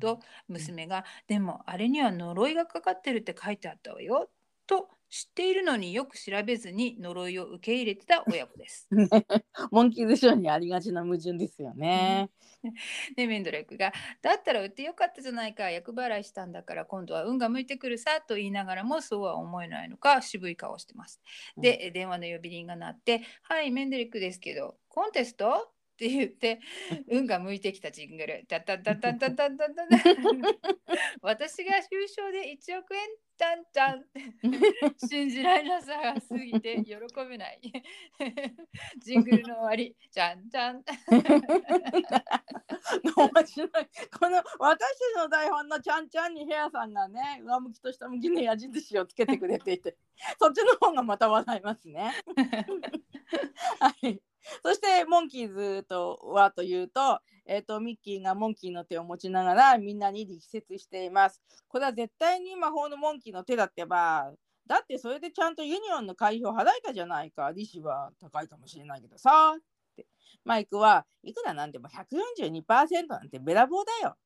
[0.00, 4.30] と娘が「でもあれには呪いがかかってるって書いてあったわよ」
[4.68, 8.86] と知っているのによく調べずに呪いを受け入れてた親子です。
[8.92, 9.08] ね
[9.70, 12.28] モンキーズショーにありがちな矛盾ですよね。
[13.16, 21.22] で メンドレックが「だったら売ってよかったじゃないか厄払いしたんだから今度は運が向いてくるさ」と言いながらもそうは思えないのか渋い顔をしてます。
[21.56, 26.60] で電話の呼び鈴が鳴って「はいメンドレックですけどコンテスト?」って言って
[27.08, 28.44] 運が向いてきたジングル。
[28.46, 29.86] タタタタタタタタタ
[31.22, 33.00] 私が優勝で1億円
[33.38, 34.04] タンタン
[35.08, 36.94] 信じられなさが過ぎて喜
[37.28, 37.60] べない。
[39.02, 39.94] ジングルの終わり。
[40.10, 40.82] じゃんじゃん。
[43.16, 43.70] 面白い。
[44.18, 49.96] この私たちの台本のちゃんちゃんにヘアさんがね、上向きと下向きの矢印をつけてくれていて、
[50.40, 52.12] そっちの方がまた笑いますね。
[53.80, 54.20] はい。
[54.62, 61.40] そしてモンキーズとはというと、えっ、とミッキーがモンキーの手を持ちながらみんなに力説しています。
[61.68, 64.32] これは絶対に魔法のモンキーの手だってば。
[64.66, 67.52] だってそれでちゃんとユニオンの会費を払えたじゃないか。
[67.52, 69.54] 利子は高いかもしれないけどさ。
[69.56, 69.60] っ
[69.96, 70.06] て
[70.44, 74.16] マイクはいくらなんでも142%なんてべらぼうだよ。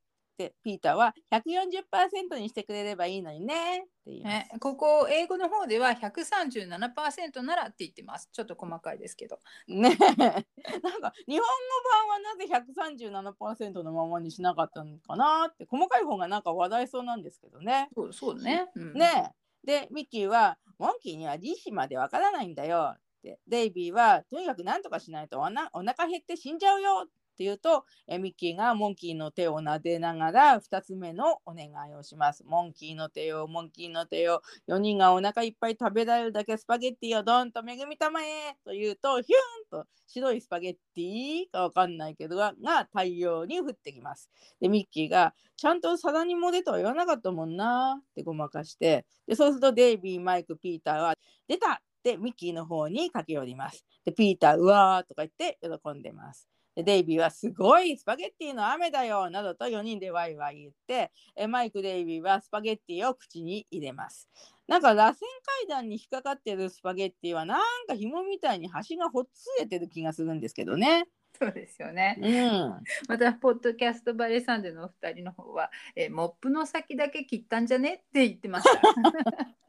[0.45, 4.35] ってピーターは140%にしてくれればいいのにねって言います。
[4.35, 8.31] ね、ここ英語の方では137%ならって言ってます。
[8.33, 9.39] ちょっと細かいですけど。
[9.69, 10.01] ねえ
[10.81, 11.45] なんか日本語
[11.91, 17.89] 版はなぜ137%のままにしなかったのかなって細かい方がなんか話題そうなんですけどね。
[17.95, 18.71] そうそうね。
[18.75, 32.45] うん、ねえでミッキーはモンキーには利子までわからないんだよってデイビーはとにかく何とかしないとおなお腹減って死んじゃうよって言うとえミッキーがモンキーの手を撫でながら2つ目のお願いをします。
[32.45, 44.29] モンキーの手よ、モンキーの手よ、4人がお腹いっぱい食べられるだけスパゲッティをドンと恵みたまえと言うとヒューンと白いスパゲッティかわかんないけどがが大量に降ってきます。
[44.61, 51.15] でミッキーがちゃんと皿にも出とは言わなかったもんなってごまかしてでそうするとデイビー、マイク、ピーターは
[51.49, 53.85] 出たってミッキーの方に駆け寄ります。
[54.05, 56.50] でピーターうわーとか言って喜んでます。
[56.77, 64.29] でデイビーはすごいスパゲッティの雨だよなどと4人でワイワイ言ってえマイク・デイビーはスパゲッティを口に入れます。
[64.69, 65.15] なんか螺旋
[65.61, 71.07] 階段に引っかかってるスパゲッティはなんか紐みたいに端がほっつれてる気がするんですけどね。
[71.39, 72.19] そうですよね。
[72.21, 72.83] うん。
[73.09, 77.95] また、ポッドキャストバレーサンデーのお二人の方は、えーモップの先だけ切ったんじゃね？
[77.95, 78.81] って言ってました。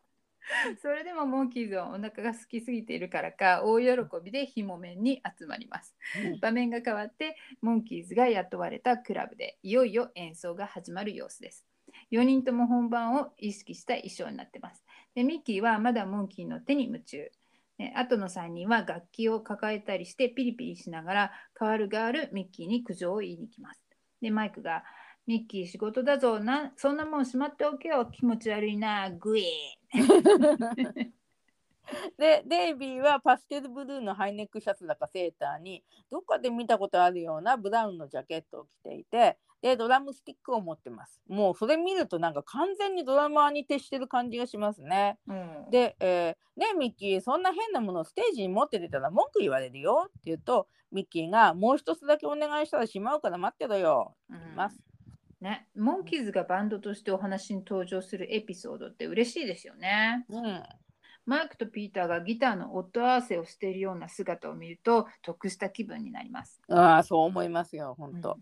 [0.82, 3.88] それでもモンキーズはお腹が空きすぎているからか大喜
[4.24, 5.96] びでひも面に集まります。
[6.42, 11.66] 場面が変わってモンキーズが雇われたクラブでいよいよ演奏が始まる様子です。
[12.12, 14.84] 4人とも本番を意識した衣装になってます。
[15.16, 17.32] でミッキーはまだモンキーの手に夢中。
[17.78, 23.82] ね後の3人は楽器を抱えたりしてピリピリしながら代わる代わるミッキーに苦情を言いに来ます。
[24.22, 24.84] でマイクが
[25.28, 29.81] ミッキー仕事だぞなそんなもんしまっておけよ気持ち悪いなグイ
[32.18, 41.22] でデイビーはパステルブルーのハイネックシャツだかセーターにどっかで見たことあるようなブラウンのジャケットを着ていてでドラムスティックを持ってます。
[41.28, 45.20] もうそれ見るとなんか完全にドラマーに徹してる感じがしますね。
[45.28, 45.68] うん。
[45.70, 54.78] で、えーねミッキーそんな変なものをステージに持って出たら文句言われるよって言うとミッキーがもう一つだけお願いしたらしまうから待ってろよって言います、
[55.42, 60.26] ね、モンキーズがバンドとしてお話に登場するエピソードって嬉しいですよね。
[60.30, 60.64] うん
[61.24, 66.60] マイクとピーターがギターの音合わせをしているような姿を見ると得した気分になります。
[66.68, 68.40] ああそう思いますよ本当、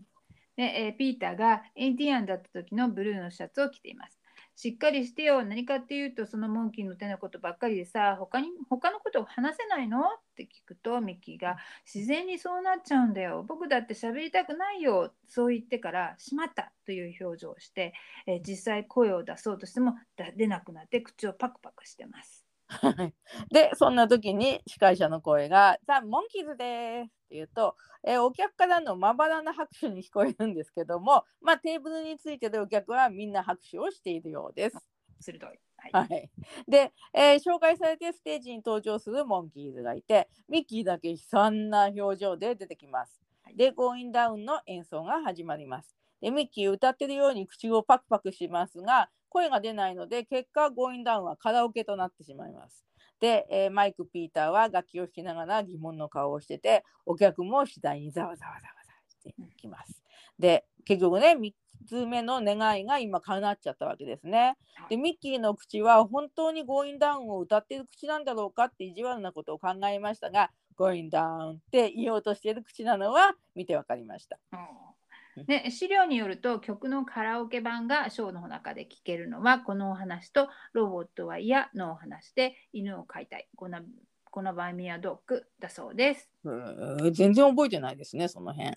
[0.56, 4.19] で、えーピーターがインディアンだった時のブルーのシャツを着ています。
[4.62, 5.42] しっかりしてよ。
[5.42, 10.00] 何かっていうと、そのモンキーの手のことばっかりでさ、他に他のことを話せないの？
[10.00, 10.02] っ
[10.36, 13.42] て聞くと、ミッキーが自然にそうなっちゃうんだよ。
[13.48, 15.14] 僕だって喋りたくないよ。
[15.28, 17.94] そう言ってから、しまったという表情をして、
[18.26, 19.94] えー実際声を出そうとしても
[20.36, 22.44] 出なくなって口をパクパクしてます。
[23.50, 34.76] でそんな時に司会者の声が「ザ・モンキーズです」って言うと、えーお客からのまばらな拍手に聞こえるんですけども、まあ、テーブルについてるお客はみんな拍手をしているようです。
[35.20, 35.60] 鋭い。
[35.76, 35.92] はい。
[35.92, 36.30] はい、
[36.68, 43.20] で、えー紹介されてステージに登場するモンキーズがいてミッキーだけ悲惨な表情で出てきます。
[43.54, 45.96] で、 Goin' Down の演奏が始まります。
[46.20, 52.84] で、ミッキー歌ってるように口をパクパクしますが、声が出ないので、結果、 Goin' Down はカラオケとなってしまいます。
[53.20, 60.02] で、えーマイク・ピーターは楽器を弾きながら疑問の顔をしてて、お客も次第にざわざわざわざわしてきます。
[60.38, 61.54] で、結局ね、三
[61.86, 64.56] つ目の願いが今叶っちゃったわけですね。
[64.88, 74.38] でミッキーの口は本当に「Goin' Down」を歌っている口なんだろうかって意地悪なことを考えましたが「Goin' Down」って言おうとしている口なのは見てわかりました。
[75.46, 83.80] で資料によると曲のカラオケ版がショーの中で聴けるのはこのお話と「ロボットは嫌」のお話で犬を飼いたいこの
[84.30, 86.30] このバイミアドッグだそうです。
[87.12, 88.76] 全然覚えてないですねその辺。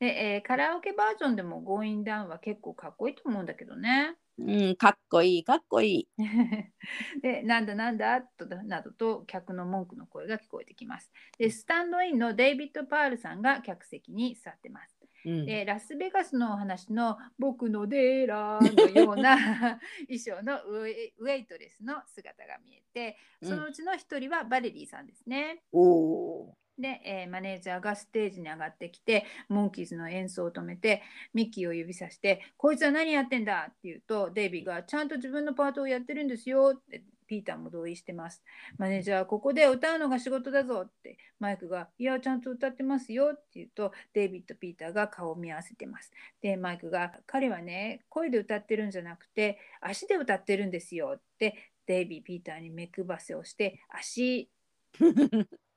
[0.00, 4.16] で、えーカラオケバージョンでも「ゴーインダウン」は結構かっこいいと思うんだけどね。
[4.38, 6.08] うん、かっこいいかっこいい。
[7.22, 11.12] で、なんだなんだとなどと客の文句の声が聞こえてきます。
[11.38, 14.99] で、スタンドインのデイビッド・パールさんが客席に座ってます。
[15.24, 19.36] うん、で、ラスベガスのお話の僕のディーラーのような
[20.08, 25.62] 衣装のウェイウェイトレスの姿が見えて、そのうちの一人はバレリーさんですね。
[25.72, 31.02] おおで、えーマネージャーがステージに上がってきてモンキーズの演奏を止めて
[31.34, 38.42] ミッキーを指さして「こいつは何やってんだ!」って言うとデイビーが「ちゃんと自分のパートをやってるんですよ」ってピーターも同意してます。
[38.76, 46.10] マネージャーはここで歌うのが仕事だぞってマイクが「いやちゃんと歌ってますよ」って言うとデイビッド・ピーターが顔を見合わせてます。
[46.40, 54.50] でマイクが「彼はね声で歌ってるんじゃなくて足で歌ってるんですよ」ってデイビー・ピーターに目くばせをして足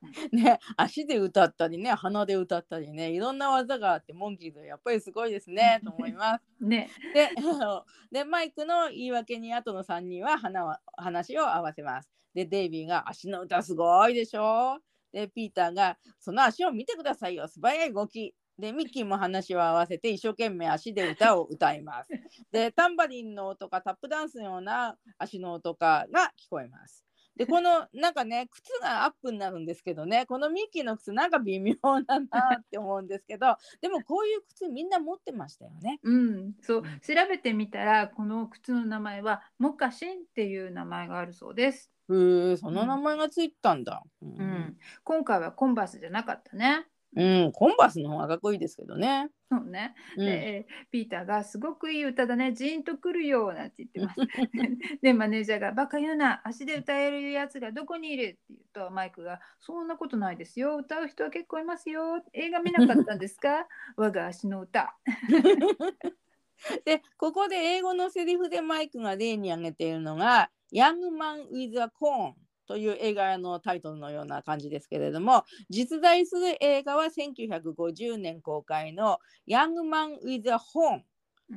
[0.32, 6.44] ね、足で歌ったりね鼻で歌ったりねいろんな技があってモンキーズはやっぱりすごいですねと思います。
[6.60, 7.30] ねで
[8.12, 12.10] でマイクの言い訳に後の3人は話は話を合わせます。
[12.34, 14.80] でデイビーが足の歌すごいでしょ
[15.12, 18.34] でピーターがその足を見てくださいよ素早い動き。
[18.58, 22.10] でミッキーも話を合わせて一生懸命足で歌を歌います。
[22.52, 27.04] でタンバリンの音かタップダンスのような足の音かが聞こえます。
[27.36, 31.76] でこのなんかね靴がアップになるんですけどねこのミッキーの靴なんか微妙
[32.06, 36.00] だなって思うんですけどでもこういう靴みんな持ってましたよね。
[36.04, 41.92] うん、そううん調べてみたらこの靴の名前はモカシンっていう名前があるそうです。
[42.10, 44.04] へえその名前がついたんだ。
[44.22, 46.86] ううん、今回はコンバースじゃなかったね。
[47.16, 49.30] うん、コンバースの方がかっこいいですけどね。
[49.52, 52.54] そうね、うん、でピーターが「すごくいい歌だね。
[52.54, 54.18] ジーンとくるよ」なんて言ってます。
[55.04, 60.78] でマネージャーが「バカ言うな足で歌えるやつがどこにいる?」って言うとマイクが「そんなことないですよ。
[60.78, 62.24] 歌う人は結構いますよ。
[62.34, 63.68] 映画見なかったんですか？
[63.96, 64.96] 我が足の歌」
[66.86, 72.36] でここで英語のセリフでマイクが例に挙げているのが「ヤングマン・ウィズ・ア・コーン」
[72.74, 81.06] という映画のタイトルのような感じですけれども実在する映画は1950年公開の「ヤングマン・ウィズ・ア・ホーン」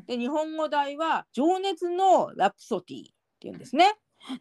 [0.06, 3.94] で日本語題は「情熱のラプソディ」っていうんですね。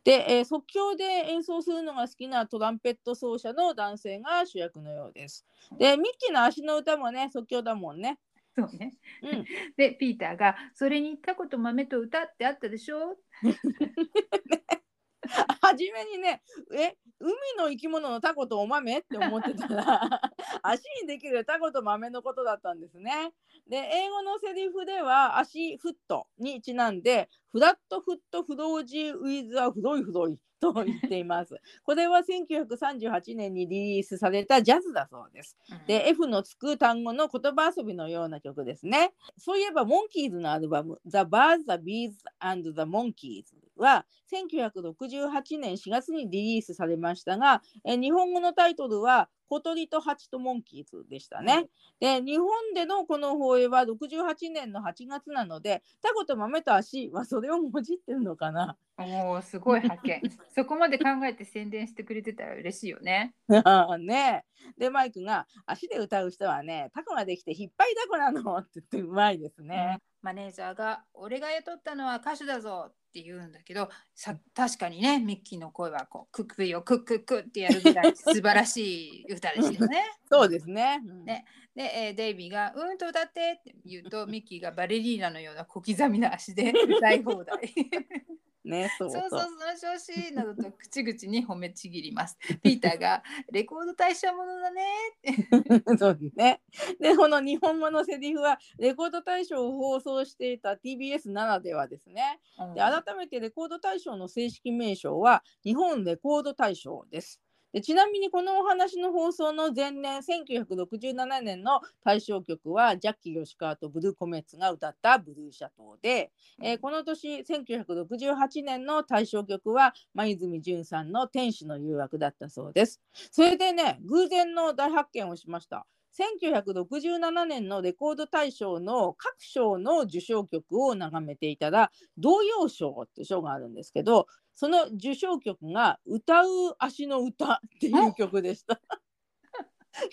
[0.03, 5.45] で、えー即興で演奏するのが好きなトランペット奏者の男性が主役のようです。
[5.77, 8.19] でミッキーの足の歌もね即興だもんね。
[8.57, 8.91] そうね。
[9.21, 9.45] うん、
[9.77, 13.17] でピーターが「それにタコと豆と歌ってあったでしょ?」
[15.61, 16.41] 初めにね
[16.73, 18.99] え海の生き物のタコとお豆？
[18.99, 20.01] って思ってたら
[20.61, 23.33] 足にできるタコと豆のことだったんですね。
[23.67, 31.55] で英語のセリフでは足フットにちなんでフラットフットフロージーウィズはフロイフロイと言っています。
[31.83, 35.57] これは1938年にリリースされたジャズだそうです。
[35.87, 39.13] で F のつく単語の言葉遊びのような曲ですね。
[39.37, 43.45] そういえばモンキーズのアルバム The Birds, the Bees and the Monkeys
[43.77, 51.67] は1968年4月にリリースされましたが、え日本語のタイトルは小鳥と蜂とモンキーズでしたね。
[51.99, 58.77] で日本でのこの放映は68年の8月なのでタコと豆と足はそれをもじってるのかな。
[58.97, 60.21] おおすごい発見
[60.55, 63.35] そこまで考えて宣伝してくれてたら嬉しいよね
[63.99, 64.45] ね
[64.77, 69.99] でマイクが足で歌う人はねタコができて引っ張りだこなのって言ってうまいですね。
[70.21, 80.03] マネージャーが「俺が雇ったのは歌手だぞ」って言うんだけどさ確かにねミッキーの声はこうクックよクックックってやるぐらい素晴らしい歌でしたよね。
[80.29, 81.01] そうですね。
[81.07, 87.73] うんねで、えーデイビーが「うんと歌って」って言うとミッキーがバレリーナのような小刻みな足で歌い放題。
[88.65, 92.37] ねそうそうそうそうその調子などと口々に褒めちぎります。
[92.63, 94.83] ピーターが「レコード大賞ものだね」。
[95.97, 96.61] そうね。
[96.99, 102.39] で、この日本語のセリフは、レコード大賞を放送していた TBS ならではですね。
[102.73, 107.41] で、改めてレコード大賞の正式名称は、日本レコード大賞です。
[107.75, 116.31] でちなみにこのお話の放送の前年1967年の大賞曲はジャッキー吉川とブルーコメッツが歌った「ブルーシャトーで」
[116.63, 123.01] えーこの年1968年の大賞曲は前泉潤さんの「天使の誘惑」だったそうです。
[123.29, 125.85] それでね偶然の大発見をしました。
[126.17, 138.79] 1967年のレコード大賞の各賞の受賞曲を眺めていたら童謡賞っていう賞があるんですけどその受賞曲が「歌う足の歌」っていう曲でした。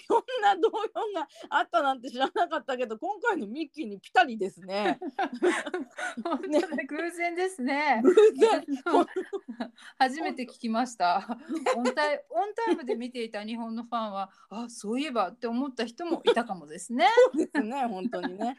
[0.09, 4.99] こんな童謡があったなんて知らなかったけど今回のミッキーにぴったりですね。
[6.25, 8.01] 本当だ偶然ですね。
[8.03, 8.65] 偶然
[9.99, 11.39] 初めて聞きました。
[11.77, 17.07] オンタイオンタイムで見ていた日本のファンは、あ、そういえばって思った人もいたかもですね。
[17.33, 18.59] そうですね本当にね。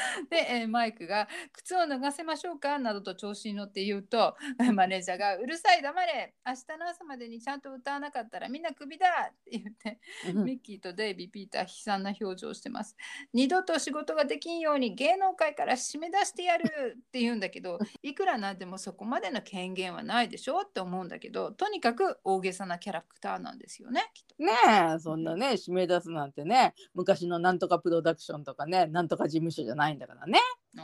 [0.30, 2.78] で、えーマイクが靴を脱がせましょうか？
[2.78, 4.36] などと調子に乗って言うと、
[4.74, 6.34] マネージャーがうるさい黙れ。
[6.46, 10.00] 明日の朝までにちゃんと歌わなかったらみんなクビだって言って、
[10.32, 12.96] ミッキーとデイビー、ピーター悲惨な表情をしてます。
[13.32, 20.62] 二度と仕事ができんように芸能界から締め出してやるって言うんだけど、 いくらなんでもそこまでの権限はないでしょ？
[20.62, 24.42] って思うんだけど、とにかく大げさなキャラクターなんですよね、きっと。
[24.42, 24.52] ね
[24.96, 30.38] えそんなね締め出すなんてね昔のなんとかプロダクションとかねなんとか事務所じゃないんだからね。
[30.76, 30.82] うん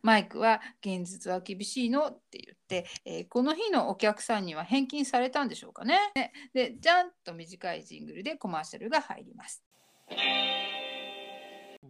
[0.00, 5.98] マイクは現実は厳しいのって言って、えーこの日のお客さんには返金されたんでしょうかね。
[6.14, 9.62] ねで、じゃんと短いジングルでコマーシャルが入ります。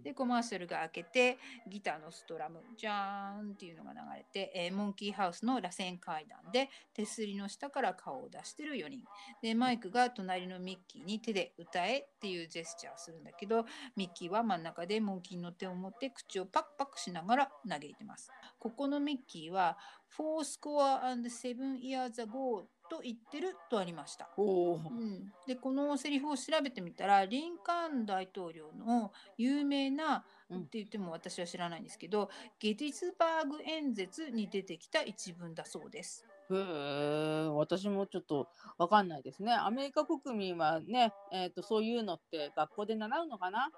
[0.02, 1.38] で、コマーシャルが開けて、
[1.68, 9.04] ギターのストラム、ジャーンっていうのが流れて、えーモンキーハウスの螺旋階段で手すりの下から顔を出してる4人。
[9.42, 13.64] で、マイクが隣のミッキーに手で歌えっていうジェスチャーするんだけど、
[13.96, 18.30] ミッキーは真ん中でモンキーの手を持って口をパクパクしながら嘆いてます。
[18.58, 19.78] ここのミッキーは、
[20.16, 24.28] 4 score and 7 years ago と言ってるとありました。
[24.36, 32.28] うん、でこのセリフを調べてみたらリンカーン大統領の有名な、うんって言っても私は知らないんですけど
[32.60, 36.26] ゲティスバーグ演説に出てきた一文だそうです。
[36.50, 39.54] へえ私もちょっとわかんないですね。
[39.54, 43.70] アメリカ国民はね、えー、とそういうのって学校で習うのかな、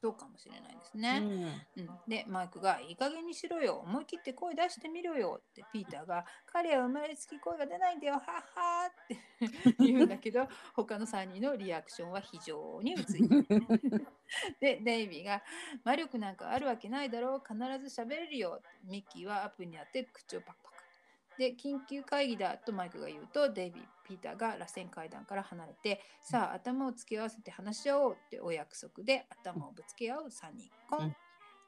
[0.00, 1.18] そうかもしれないですうね。
[1.20, 13.28] ん、うんでマイクが「いい加減にしろよ思い切って声出してみろよ」ってピーターが「彼は生まれつき声が出ないんだよはっはー」って 言うんだけど他の3人のリアクションは非常に薄い。
[14.60, 15.42] でデイビーが
[15.84, 17.54] 「魔力なんかあるわけないだろう必
[17.88, 20.75] ず喋れるよ」ミッキーはアップにあって口をパクパク。
[21.38, 30.70] で緊急会議だとマイクが言うとデイビー、ピーターが螺旋階段から離れてさあ頭を突き合わせて話し合おうってお約束で頭をぶつけ合う3人。
[30.88, 31.16] コンうん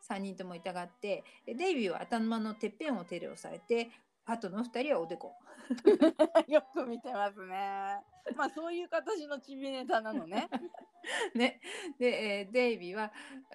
[0.09, 3.91] 3人とも痛がってでデイビーは頭のてっぺんを手で押さえて
[4.29, 5.35] あとの2人はおでこ。
[6.49, 8.03] よく見てますね。
[8.37, 10.49] まあそういう形のちびネタなのね。
[11.35, 11.61] ね、
[11.99, 13.11] で、えーデイビーは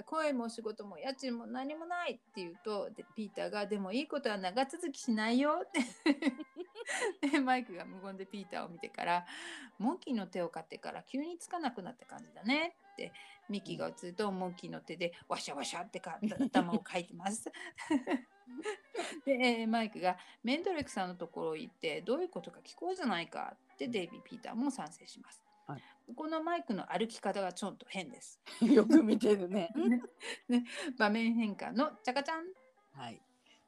[0.05, 5.82] 声も仕事も家賃も何もないって言うとでピーターがでもいいことは長続きしないよって
[7.30, 9.26] でマイクが無言でピーターを見てから
[9.78, 13.11] モンキーの手を買ってから急につかなくなった感じだねって
[13.49, 17.51] ミッキーが映るとモンキーの手でワシャワシャってか頭をかいてます。
[19.26, 25.41] で、えーマイクがメンドレクさんのところ行ってどういうことか聞こうじゃないかってデイビー・ピーターも賛成します。
[25.68, 25.82] はい
[26.18, 28.39] このマイクの歩き方がちょっと変です。
[28.62, 29.72] よく見てるね。
[30.50, 30.66] ね、
[31.00, 32.54] 場面変化のチャカチャン。
[32.91, 33.22] はい。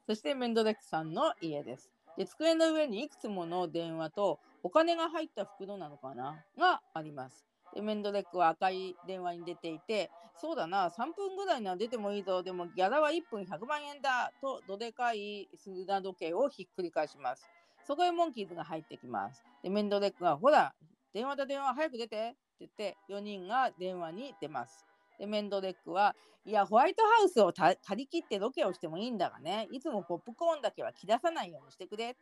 [0.06, 1.90] そしてメンドレックさんの家です。
[2.16, 6.44] で机の上にいくつもの電話とお金が入った袋なのかな？
[6.56, 7.46] があります。
[7.76, 10.10] でメンドレックは赤い電話に出ていて、
[10.40, 17.46] そうだな、3分ぐらいなら出てもいいぞ、でもギャラは1分100万円だとどでかい砂時計をひっくり返します。
[17.86, 19.44] そこへモンキーズが入ってきます。
[19.62, 20.74] でメンドレックが、ほら、
[21.12, 24.86] 電話だ電話早く出てって言って4人が電話に出ます。
[25.18, 26.16] でメンドレックは、
[26.46, 32.16] いや、ホワイトハウスを借り切ってロケをしてもいいんだがね、いつもポップコーンだけは切らさないようにしてくれ。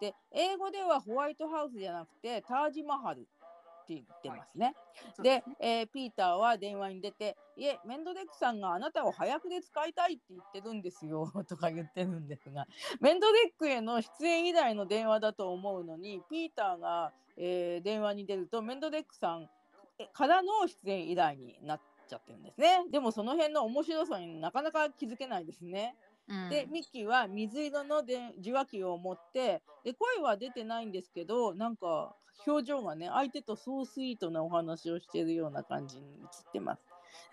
[0.00, 3.26] で、英語ではホワイトハウスじゃなくて、タージマハル
[3.94, 4.74] 言ってますね。
[5.22, 12.66] で、えーピーターは電話に出て、いえ、メンドレックさんがあなたを早くで使いたいって言ってるんですよ とか言ってるんですが、
[13.00, 19.48] メンドレックへの出演依頼の電話だと思うのに、ピーターが、えー電話に出ると、メンドレックさん
[20.00, 22.84] えからの出演依頼になっちゃってるんですね。
[22.90, 25.94] でもその辺の面白さになかなか気づけないですね。
[26.28, 32.14] うんでミッキーは水色ので受話器を持ってで声は出てないんですけどなんか
[32.46, 36.08] 表情がね相手とそうスイートなお話をしているような感じに映
[36.48, 36.82] ってます。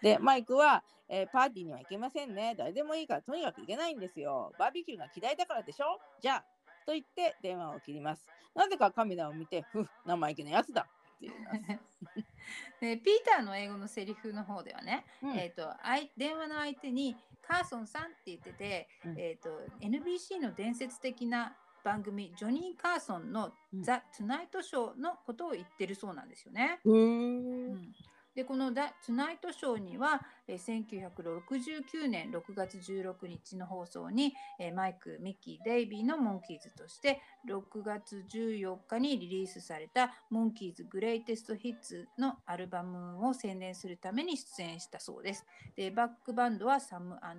[0.01, 5.99] でマイクは、えーパーティーには行けませんね誰でもいいからとにかく行けないんですよバーベキューが嫌いだからでしょ？
[6.21, 6.45] じゃあ
[6.85, 8.25] と言って電話を切ります。
[8.55, 11.99] なぜかカメラを見てふっ生意気なやつだって言います。
[12.81, 19.49] でピーターの英語のセリフの方ではね、うんえー、とあい電話の相手にカーソンさんって言ってて、うんえー、と
[19.81, 26.79] NBC の伝説的な番組ジョニー・カーソンのうん「ザ・トゥナイト・ショー」のことを言ってるそうなんですよね。
[26.85, 26.91] へー。
[26.91, 27.95] うん
[28.37, 45.43] でこの The 「Tonight Show」には、えー1969年6月16日の放送に、えーマイク・ミッキー・デイビーのモンキーズとして6月14日にリリースされたモンキーズ・ Greatest Hits のアルバムを宣伝するために出演したそうです。
[45.75, 47.33] でバックバンドはサムザ・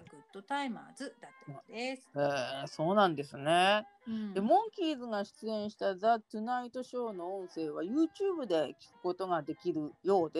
[0.00, 2.10] グッド・タイマーズだったようです。
[2.14, 3.86] えーそうなんですね。
[4.06, 10.37] うんでモンキーズが出演したザ・トゥナイトショーの音声は YouTube で聞くことができるようです。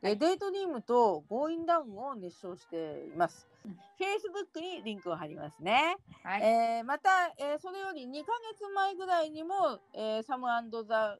[0.00, 3.78] で、はい Daydream と Goin' Down を熱唱していますうん。
[3.98, 5.96] Facebook にリンクを貼りますね。
[6.22, 10.46] はいえーまた、えーそれより2ヶ月前ぐらいにも、えーサム
[10.86, 11.18] ザ・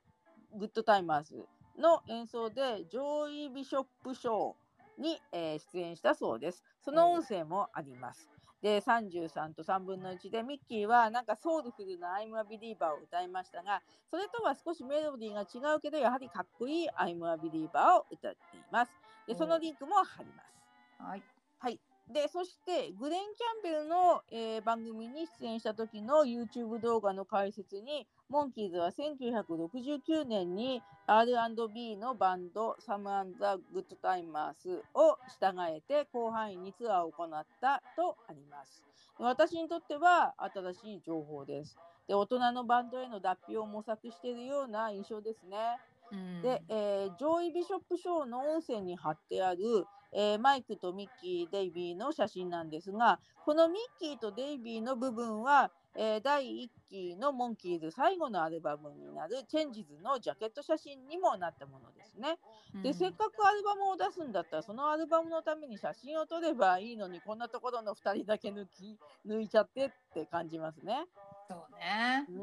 [0.56, 1.46] グッドタイマーズ
[1.78, 6.62] の演奏でジョーイ・ビショップショーに、えー出演したそうです。
[6.84, 8.33] その音声もあります。
[8.64, 18.92] で33と3分の1でミッキーはなんかソウルフルな I'm a Believer を歌いましたがそれとは少しメロディーが違うけどやはりかっこいい I'm a Believer を歌っています。
[19.28, 20.54] でそのリンクも貼ります。
[20.98, 21.33] はいはい。
[22.12, 38.82] で、そして、グレン・キャンベルの、えー番組に出演した時の YouTube 動画の解説に、モンキーズは1969年に R&B のバンド、サム・アン・ザ・グッド・タイマースを従えて広範囲にツアーを行ったとあります。
[39.18, 41.76] 私にとっては新しい情報です。
[42.06, 45.78] で、大人のバンドへの脱皮を模索しているような印象ですね。
[46.12, 62.38] うんで、えージョイ・ビショップ・ショーの音声に貼ってある、えーマイクとミッキー・デイビーの写真なんですが、このミッキーとデイビーの部分は、えー第1期のモンキーズ最後のアルバムになるチェンジズのジャケット写真にもなったものですね。
[62.82, 71.06] で、せっかくアルバムを出すんだったら、そのアルバムのために写真を撮ればいいのに、こんなところの2人だけ抜き抜いちゃってって感じますね。
[71.48, 72.26] そうね。
[72.28, 72.42] うん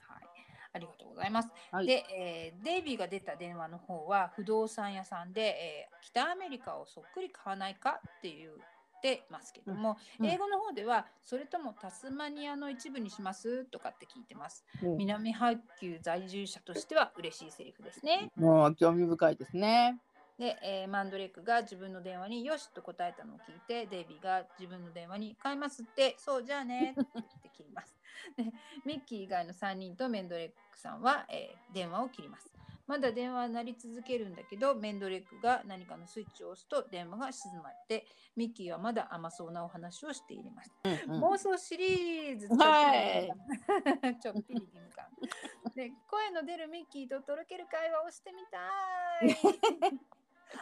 [0.00, 0.28] はい。
[0.72, 1.48] ありがとうございます。
[1.70, 8.52] はいで、えーデイビーが出た電話の方は不動産屋さんで、えー北アメリカをそっくり買わないかって言っ
[9.00, 14.64] てますけども、うん英語の方ではそれともタスマニアの一部にしますとかって聞いてます。
[14.82, 18.30] うん南半球在住者としては嬉しいセリフですね。
[18.36, 19.98] もう興味深いですね。
[20.38, 27.04] で、えーマンドレックが自分の電話によしと答えたのを聞いて、デイビーが自分の電話に買いますって、そうじゃあねっ
[27.42, 27.94] て切ります。
[28.36, 28.44] で、
[28.84, 32.50] ミッキー以外の3人とメンドレックさんは、えー電話を切ります。
[32.86, 38.04] まだ電話は鳴り続けるんだけど、メンドレックが何かのスイッチを押すと電話が静まって、
[38.36, 40.72] ミッキーはまだ甘そうなお話をしています。
[40.84, 43.32] うんうん妄想シリーズはい
[44.20, 45.06] ちょっぴり義務感。
[45.74, 48.58] で、声の出るミッキーととろける会話をしてみた
[49.26, 50.00] い。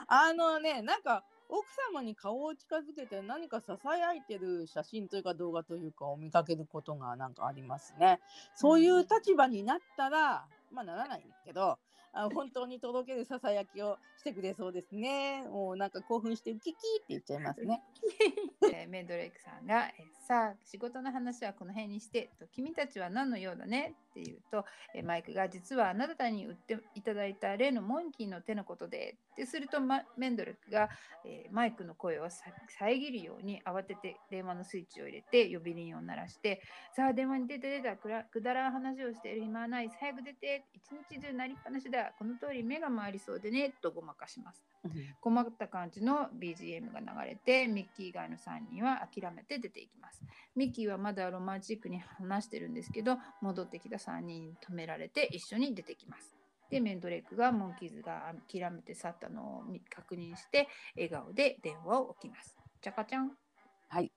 [0.07, 3.67] あのね、なんか奥様に顔を近づけて何か支
[3.97, 8.21] え合いてる写真というか動画というかを見かけることがなんかありますね。
[8.55, 11.79] そういう立場になったら、まあならないんですけど、
[12.15, 15.45] あ本当に届けるささやきをしてくれそうですね。
[15.49, 17.83] もうなんか興奮してウキキって言っちゃいますね。
[18.73, 23.95] えーメンドレイクさんが、えーさあ仕事の話はこの辺にしてと君たちは何の用だね？
[24.13, 30.91] って言うと、えマイクが実はあなたに売っていただいた例のモンキーの手のことでってすると、まメンドレックが、
[31.25, 36.61] えマイクの声を遮るように慌てて電話のスイッチを入れて呼び鈴を鳴らして
[36.95, 44.72] さあ電話に出て出たくらくだらん話をしている暇はない早く出て一日中なりっぱなしだこの通り目が回りそうでねとごまかします。
[45.21, 50.23] 困った感じの BGM が流れてミッキー以外の3人は諦めて出ていきます
[50.57, 56.37] ミッキーはまだロマンチックに話してるんですけど戻ってきた3人に止められて一緒に出てきます
[56.71, 63.33] でメンドレックがモンキーズが諦めて去ったのを見確認して笑顔で電話を置きますチャカちゃん
[63.89, 64.11] はい。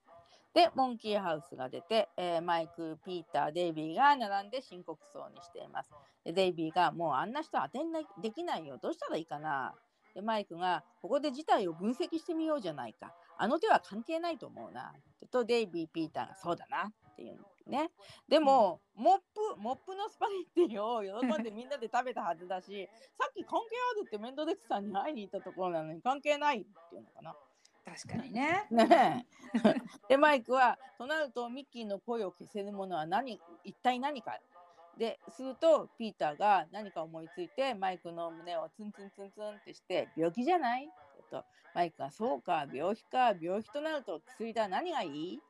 [0.54, 5.90] で、モンキーハウスが出て、えーマイク、ピーター、デイビーが並んで深刻そうにしています。
[6.24, 8.78] でデイビーが、もうあんな人当てんなできないよ。
[8.80, 9.74] どうしたらいいかな。
[10.16, 13.14] で、マイクが、ここで事態を分析してみようじゃないか。
[13.36, 14.94] あの手は関係ないと思うな。
[15.30, 16.90] と、デイビー、ピーターが、そうだな。
[17.12, 17.38] っていう
[17.68, 17.90] ね。
[18.26, 22.88] でも、モップ、モップのスパゲッティを喜んでみんなで食べたはずだし、
[23.20, 27.36] さっき関係あるってメンドレックさんに会いに行ったところなのに関係ないっていうのかな。
[27.84, 29.26] 確かにね ね
[29.64, 30.08] え。
[30.08, 34.40] で、マイクは、となるとミッキーの声を消せるものは何、一体何か。
[34.98, 40.88] で、すると、ピーターが何か思いついて、マイクの胸をツンツンツンツンってして、病気じゃない？
[41.30, 41.44] と、
[41.74, 45.40] マイクが、そうか、病気か、病気となると薬だ、何がいい？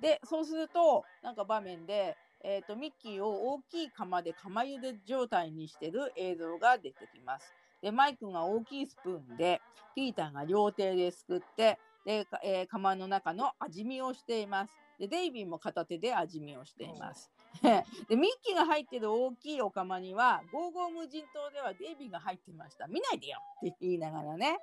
[0.00, 7.54] で、そうすると、なんか場面で、えー、とミッキーを大きい釜で釜茹で状態にしてる映像が出てきます。
[7.82, 9.60] で、マイクが大きいスプーンで、
[9.94, 14.72] ピーターが両手ですくって、で、えー釜の中の味見をしています。
[14.98, 17.30] で、デイビーも片手で味見をしています。
[17.62, 24.58] でミッキーが入ってる大きいお釜にはゴーゴー無人島ではデイビーが入ってました見ないでよって言いながらね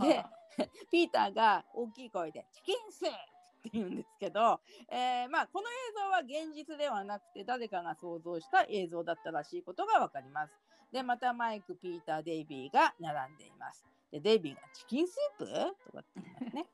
[0.00, 0.24] で
[0.90, 3.14] ピーターが大きい声で「チキンスープ!」
[3.58, 10.52] って言うんですけど、えーまあ、この映像は現実ではなくて誰かが想像した映像だったらしいことがわかります。
[10.92, 13.84] でまたマイク、ピーター、デイビーが並んでいます。
[14.10, 15.46] でデイビーが「チキンスープ?」
[15.84, 16.66] とかって言いますね。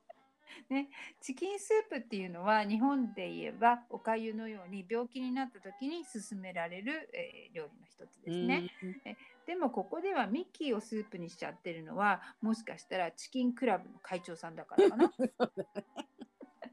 [0.70, 0.88] ね、
[1.20, 8.70] チキンスープっていうのは日本で言えばおかゆのように病気になった時に勧められる、えー料理の一つですね。
[9.46, 15.12] でもここではミッキーをスープにしちゃってるのはもしかしたらチキンクラブの会長さんだからかな。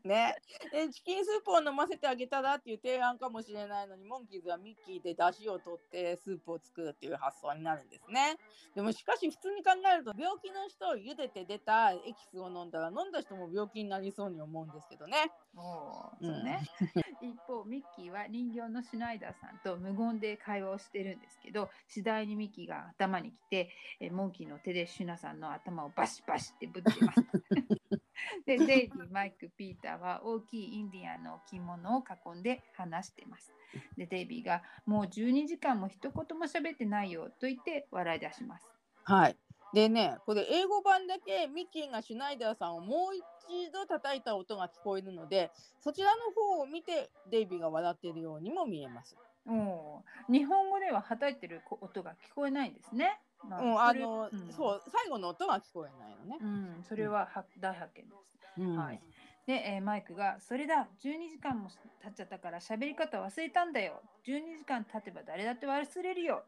[0.03, 0.35] ね、
[0.71, 8.37] でチキンスープを飲ませてあげたらっていう提案かもしれないのにモンキーズはミッキーで出汁を取ってスープを作るっていう発想になるんですね。
[8.75, 15.31] でもしかし普通に考えると病気の人を茹でて出たエキスを飲んだら飲んだ人も病気になりそうに思うんですけどね。
[15.53, 16.61] そうね、
[17.21, 27.80] 一方ミッキーは人形のシュナイダーさんと無言で会話をしてるんですけど次第にミッキーが頭に来てえモンキーの手でシュナさんの頭をバシバシってぶってます。
[28.45, 32.03] でデイビーマイクピーターは大きいインディアンの着物を
[32.35, 33.53] 囲んで話してます。
[33.97, 38.69] でデイビーがもう12時間も一言も喋ってないよと言って笑い出します。
[39.03, 39.37] はい
[39.73, 45.49] でねこれ英語版だけミッキーがシュナイダーさんをもう一度叩いた音が聞こえるので
[45.79, 49.15] そちらの方を見てデイビーが笑っているようにも見えます。
[49.47, 53.19] おー日本語では叩いてる音が聞こえないんですね。
[53.43, 54.53] まうん、あの、うん。
[54.53, 56.37] そう最後の音が聞こえないのね。
[56.41, 56.45] う
[56.79, 58.39] ん、それはは大発見です。
[58.57, 58.77] うん。
[58.77, 59.01] はい。
[59.47, 60.87] で、えーマイクが「それだ。
[60.99, 61.69] 12時間も
[62.01, 64.01] 経っちゃったから喋り方忘れたんだよ。
[64.23, 66.45] 12時間経てば誰だって忘れるよ」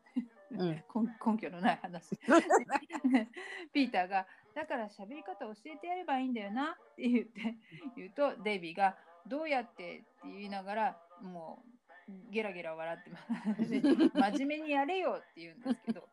[0.51, 0.59] うん。
[0.59, 0.83] 根
[1.25, 2.15] 根拠のない話。
[3.73, 7.55] ピーターが「だから喋り方教えてやればいいんだよな」って言って
[7.95, 11.65] 言うとデイビーが「どうやって?」って言いながらも
[12.07, 13.17] うゲラゲラ笑ってま
[13.55, 13.69] す。
[13.69, 16.07] で真面目にやれよって言うんですけど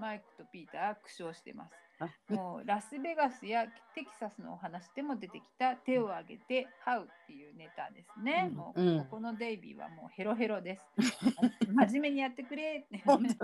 [0.00, 2.32] マイクとピーターは苦笑してます。
[2.32, 8.48] もうラスベガスやテキサスのお話でも出てきた手を挙げて「ハウ」っていうネタですね。
[8.50, 10.82] うんもううんここのデイビーはもうヘロヘロです。
[11.68, 13.02] 真面目にやってくれって。
[13.04, 13.34] 本ね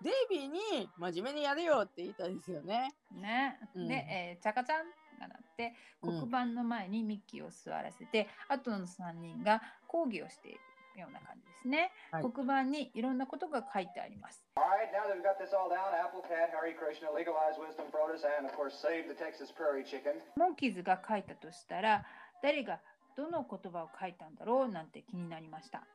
[0.00, 2.94] デイビーに真面目にやれよって言いたいですよね。
[3.10, 10.60] ね、うんで、えー、チャカチャンが鳴ってうん黒板の前にミッキーを座らせて、後の3人が講義をしている
[11.00, 11.92] ような感じですね、
[12.32, 14.42] 黒板にいろんなことが書いてあります。
[20.36, 22.04] モンキーズが書いたとしたら
[22.42, 22.80] 誰が
[23.16, 25.86] どの言葉を書いたんだろうなんて気になりました、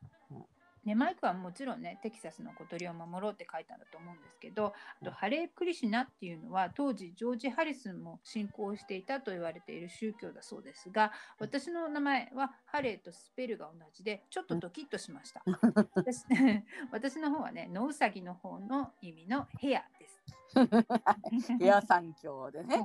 [0.85, 15.43] ね、マイクはもちろんねテキサスの小鳥を守ろうって書いたんだと思うんですけどあとハレークリシナっていうのは当時ジョージ・ハリスンも信仰していたと言われている宗教だそうですが私の名前はハレーとスペルが同じでちょっとドキッとしました。
[15.93, 16.25] 私
[16.91, 20.20] 私の方はね野ウサギの方の意味のヘアです。
[21.59, 22.77] ヘア三強でね。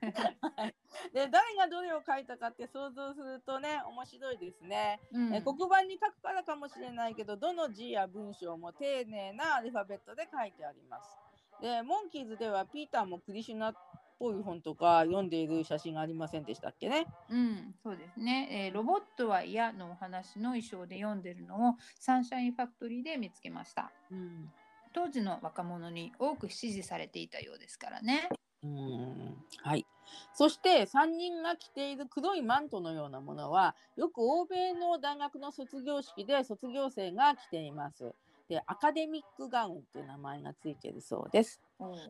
[1.12, 5.00] で誰がどれを書いたかって想像するとね面白いですね。
[5.12, 11.16] うんえ黒板に書くからかもしれないけどどの字や文章も丁寧なアルファベットで書いてあります。
[11.60, 13.74] でモンキーズではピーターもクリシュナっ
[14.18, 17.06] ぽい本とか読んでいる写真がありませんでしたっけね。
[17.30, 23.90] うん、そうですね、えーロボットは嫌のお話の衣装で読んでるのをサンシャインファクトリーで見つけました。
[24.10, 24.52] うん
[24.92, 28.28] 当時の若者に多く支持されていたようですからね。
[28.62, 29.86] うんはい。
[30.34, 38.14] そして3人が着ている黒いマントのようなものはよく欧米の大学の卒業式で卒業生が着ています。
[38.48, 41.60] でアカデミックガウンという名前がついているそうです。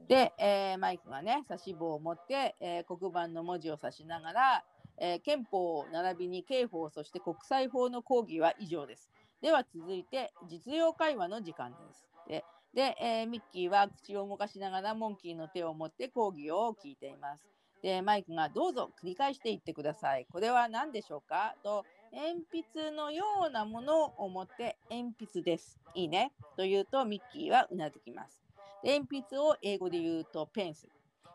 [0.07, 4.65] で、えーマイクがね指し棒を持って、えー黒板の文字を指しながら、
[4.99, 9.11] えー憲法並びに刑法そして国際法の講義は以上です。
[9.43, 12.08] では続いて実用会話の時間です。
[12.75, 17.45] で、えーミッキーは口を動かしながらモンキーの手を持って講義を聞いています。
[17.83, 20.27] でマイクがどうぞ繰り返していってください。
[20.31, 21.55] これは何でしょうか？
[21.63, 25.81] と鉛筆のようなものを持って鉛筆です。
[25.95, 26.33] いいね。
[26.57, 28.43] と言うとミッキーはうなずきます。
[28.83, 30.89] で鉛筆を英語で言うとペンス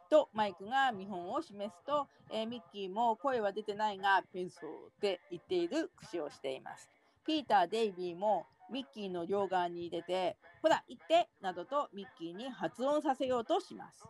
[0.09, 6.89] とマイクが見本を示すと、えーミッキーも声は出てないがペンソーって言っている口をしています。
[7.25, 14.03] ピーター・デイビーもミッキーの両側に入れてほら言ってなどとミッキーに発音させようとします。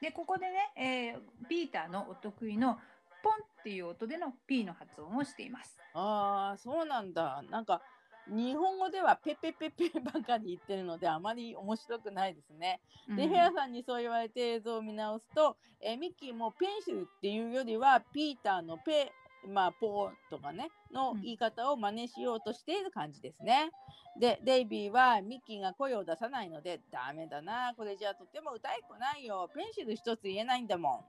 [0.00, 2.78] でここでね、えーピーターのお得意の
[3.22, 5.78] ポンっていう音での P の発音をしています。
[5.94, 7.42] ああそうなんだ。
[7.50, 7.82] なんか
[8.28, 12.80] 日本語ではペペペペばかり言ってるのであまり面白くないですね。
[13.08, 19.12] で、うんヘアさんにそう言われて映像を見直すと、えーミッキーもペンシルっていうよりはピーターのペ
[19.48, 23.70] まあ、ポーとかね、のうん言い方を真似しようとしている感じですね。
[24.18, 31.04] で、デイビーはミッキーが声を出さないので、ダメだな、これじゃとても歌いっこないよ、ペンシル一つ言えないんだも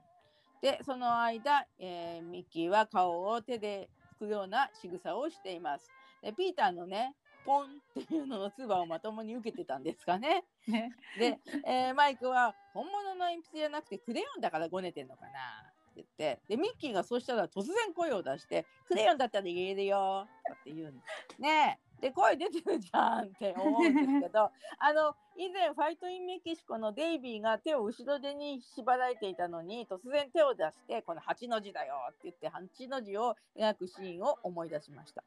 [0.60, 0.62] ん。
[0.62, 3.88] で、その間、えーミッキーは顔を手で
[4.20, 5.90] 拭くような仕草をしています。
[6.22, 7.14] で、ピーターのね、
[7.44, 7.64] ポン
[8.00, 10.44] っていうのの唾をまともに受けてたんですかね。
[10.68, 20.26] ねで、えーマイクは本物の鉛筆じゃなくてクレヨンだからごねてんのかな言ってでミッキーがそうしたら突然声を出して「クレヨンだったら言えるよ」
[20.60, 21.00] って言うんで
[21.36, 35.22] すねで声出てるじゃんって思うんですけど あの以前ファイト・イン・メキシコのデイビーが手を後ろ手に縛られていたのに突然手を出してこの8の字だよって言って8の字を描くシーンを思い出しました。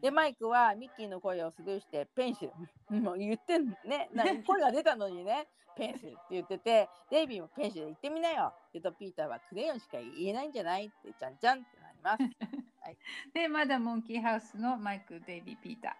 [0.00, 2.52] でマイクはミッキーの声をスルーしてペンシル
[2.90, 12.22] うん もう言ってんね な声が出たのにねペンシルって言っててデイビーもペンシル言ってみなよって言うとピーターはクレヨンしか言えないんじゃないってちゃんちゃんってなります。
[13.32, 15.92] でまだモンキーハウスのマイク、デイビー、ピーター。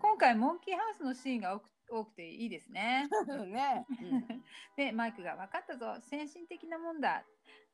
[0.00, 3.08] 今回モンキーハウスのシーンが多く多くていいですね。
[3.46, 4.44] ね、うん
[4.76, 7.22] でマイクが分かったぞ先進的なもんだ。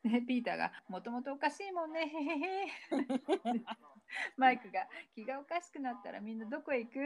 [0.03, 2.67] でピーターがもともとおかしいもんねへへへ。
[4.37, 6.99] マイクが気がおかしくなったらみんなどこへ行く？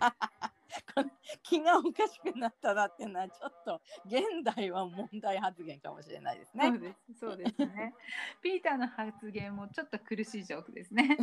[1.42, 6.78] 気がおかしくなったらっていうのはちょっと現代は問題発言かもしれないですねそう。
[6.78, 7.94] ですそうですね。
[8.42, 11.16] ピーターの発言もちょっと苦しいジョークですね。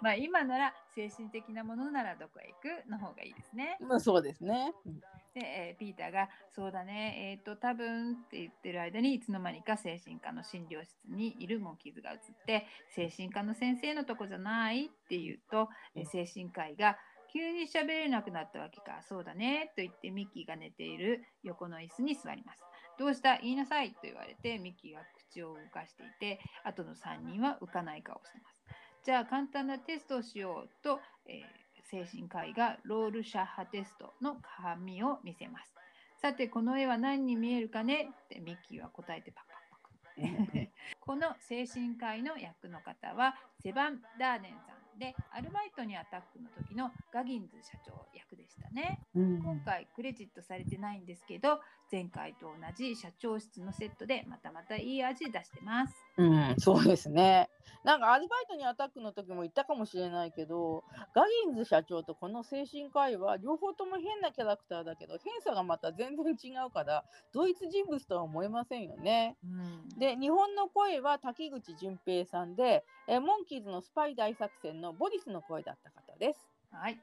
[0.00, 3.78] まあ今なら精神的なものならどこへ行くの方がいいですね。
[3.80, 4.72] まあそうですね。
[4.86, 5.02] うん
[5.34, 16.98] で、えーピーターが「そうだねえっ、と多分」って言ってる間にいつの間にか精神科の診療室にいるモンキーズが映って「精神科の先生のとこじゃない?」って言うと、えー精神科医が
[17.32, 22.60] 「急に喋れなくなったわけかそうだね」と言ってミッキーが寝ている横の椅子に座ります。
[22.98, 23.38] どうした？
[23.38, 28.58] 言いなさいと言われてミッキーが口を動かしていて後の3人は浮かない顔をしてます。
[29.02, 31.61] じゃあ簡単なテストをしようと、えー
[31.92, 35.74] 精神科医がロールシャッハテストの紙を見せます。
[36.22, 38.08] さてこの絵は何に見えるかね？
[38.24, 40.68] ってミッキーは答えてパクパクパク。
[41.00, 48.98] この精神科医の役の方はセバン・ダーデンさんでアルバイトにアタックの時のガギンズ社長役でしたね。
[49.42, 55.94] 今回クレジットされてないんですけど前回と同じ社長室のセットでまたまたいい味出してます。
[56.18, 57.48] うん、そうですね。
[57.84, 60.84] なんかアルバイトにアタックの時も言ったかもしれないけど、
[61.14, 69.36] ガギンズ社長とこの精神科医は両方とも変なキャラクターだけど、変さがまた全然違うから、同一人物とは思えませんよね。
[69.42, 76.48] うんで、日本の声は滝口純平さんで、えーモンキーズのスパイ大作戦のボリスの声だった方です。
[76.70, 77.00] はい。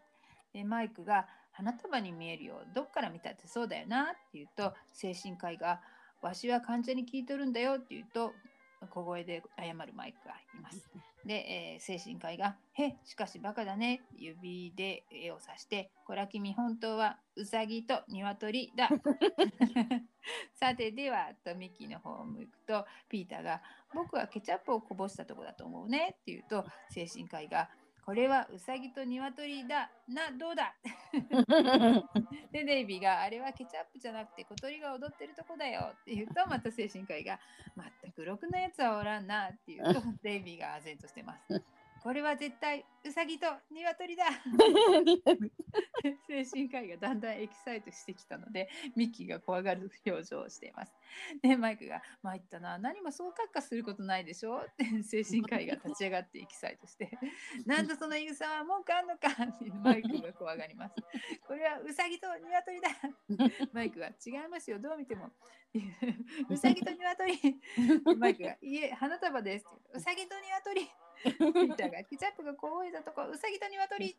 [0.53, 5.81] でマイクが花束に見えるよどっから見たってそうだよなって言うと精神科医が
[6.21, 8.33] わしは患者に聞いとるんだよって言うと
[8.87, 10.89] 小声で謝るマイクがいます。
[11.25, 18.89] で、えー精神科医が「へしかしバカだね」指で絵を指して「こら君本当はウサギと鶏だ」
[20.55, 23.61] さてではとミッキーの方を向くとピーターが
[23.93, 27.69] 「僕はケチャップをこぼしたとこだと思うね」って言うと精神科医が
[28.09, 30.73] 「これはウサギと鶏だなどうだ?
[32.51, 37.39] 」でデイビーが「あれはケチャップじゃなくて小鳥が踊ってるとこだよ」って言うとまた精神科医が
[37.77, 41.63] 「まったくろくなやつはおらんな」って言うとデイビーが唖然としてます。
[42.01, 44.25] これは絶対ウサギと鶏だ。
[46.27, 50.93] 精神科医がだんだんエキサイトしてきたのでミッキーが怖がる表情をしています。
[51.41, 52.77] でマイクが「参ったな。
[52.77, 57.11] 何もそう閣下することないでしょ」って精神科医が立ち上がってエキサイトして
[57.65, 60.95] 「なんだその言うさは文句あんのか」ってマイクが怖がります。
[61.45, 62.89] これはウサギと鶏だ。
[63.73, 64.79] マイクが「違いますよ。
[64.79, 65.31] どう見ても」
[66.49, 67.37] ウサギと鶏。
[68.17, 69.81] マイクが「いえ花束です」って。
[69.83, 70.81] 言うとウサギと鶏。
[71.21, 73.23] ピーターがケチャップがこぼれたとこ。
[73.29, 74.15] ウサギと鶏。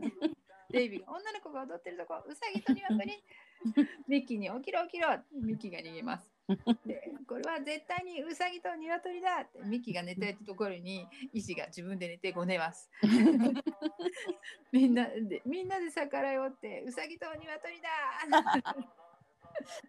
[0.71, 2.23] デイビーが女の子が踊ってるとこ。
[2.27, 3.25] ウサギと鶏。
[4.07, 6.31] ミッキーに起きろ起きろミッキーが逃げます。
[6.85, 12.91] でこれは絶対にウサギと鶏だってミッキーが寝てるところに医師が自分で寝てごねます。
[14.73, 17.89] みんなでみんなで逆らいおってウサギと鶏だ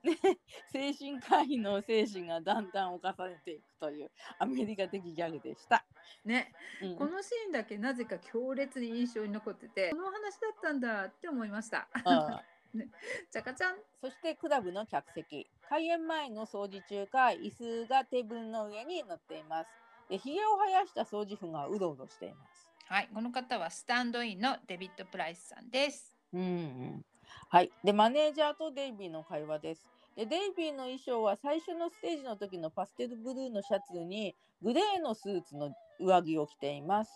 [0.03, 0.39] で
[0.93, 5.86] 精神科医の精神がだんだん犯されていくというアメリカ的ギャグでした。
[6.26, 6.95] ねうん。
[6.97, 11.88] このシーンだけなぜか強烈に印象に残っててこのお話だったんだって思いました。
[11.93, 12.43] ああ。
[12.74, 13.78] じゃかちゃん？
[13.99, 15.49] そしてクラブの客席。
[15.67, 19.69] 開演前の掃除中か椅子がテーブルの上に乗っています。
[20.09, 22.69] でひげを生やした掃除婦がうろうろしています。
[22.86, 26.17] はいこの方はスタンドインのデビッド・プライスさんです。
[26.34, 27.05] うんうん
[27.50, 27.72] はい。
[27.84, 29.88] でマネージャーとデイビーの会話です。
[30.16, 37.12] でデイビーの衣装は最初のステージの時のパステルブルーのシャツにグレーのスーツの上着を着ています。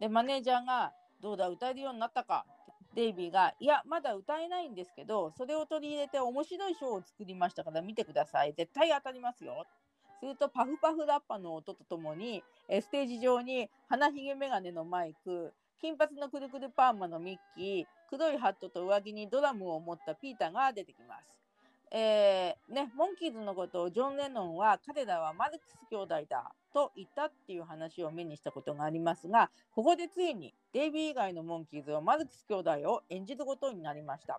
[0.00, 2.46] でマネージャーが「どうだ歌えるようになったか?」
[2.94, 8.52] デイビーが「いやまだ歌えないんですけどそれを取り入れて面白いショーを作りましたから見てください。
[8.54, 9.66] 絶対当たりますよ」
[10.20, 21.38] するとパフパフラッパの音とともにえステージ上に鼻ひげメガネのマイク金髪のくるくるパーマのミッキー黒いハットと上着にドラムを持ったピーターが出てきます。
[21.90, 34.38] えーね、モンキーズのことをジョン・レノンは彼らはマルクス兄弟だと言ったっていう話を目にしたことがありますがここでついにデイビー以外のモンキーズはマルクス兄弟を演じることになりました、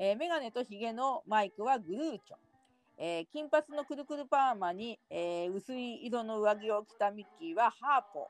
[0.00, 2.36] えーメガネとヒゲのマイクはグルーチョ、
[2.98, 8.28] えー金髪のくるくるパーマに、えー薄い色の上着を着たミッキーはハーポ。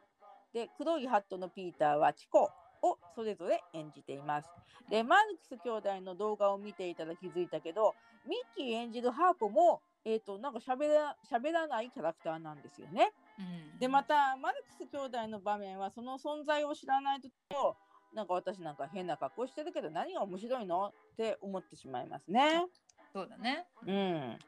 [0.52, 2.50] で黒いハットのピーターはチコ
[2.82, 4.48] をそれぞれ演じています
[4.88, 7.94] でマルクス兄弟の動画を見ていたら気づいたけど
[8.28, 13.12] ミッキー演じるハーポもえー、となんか喋ら喋らないキャラクターなんですよね。
[13.38, 13.42] う
[13.76, 17.76] んでまたマルクス兄弟の場面はその存在を知らないと
[18.14, 22.66] なんか私なんか変な格好してるけど何が面白いのって思ってしまいますね。
[23.12, 23.66] そうだね。
[23.86, 24.38] うん、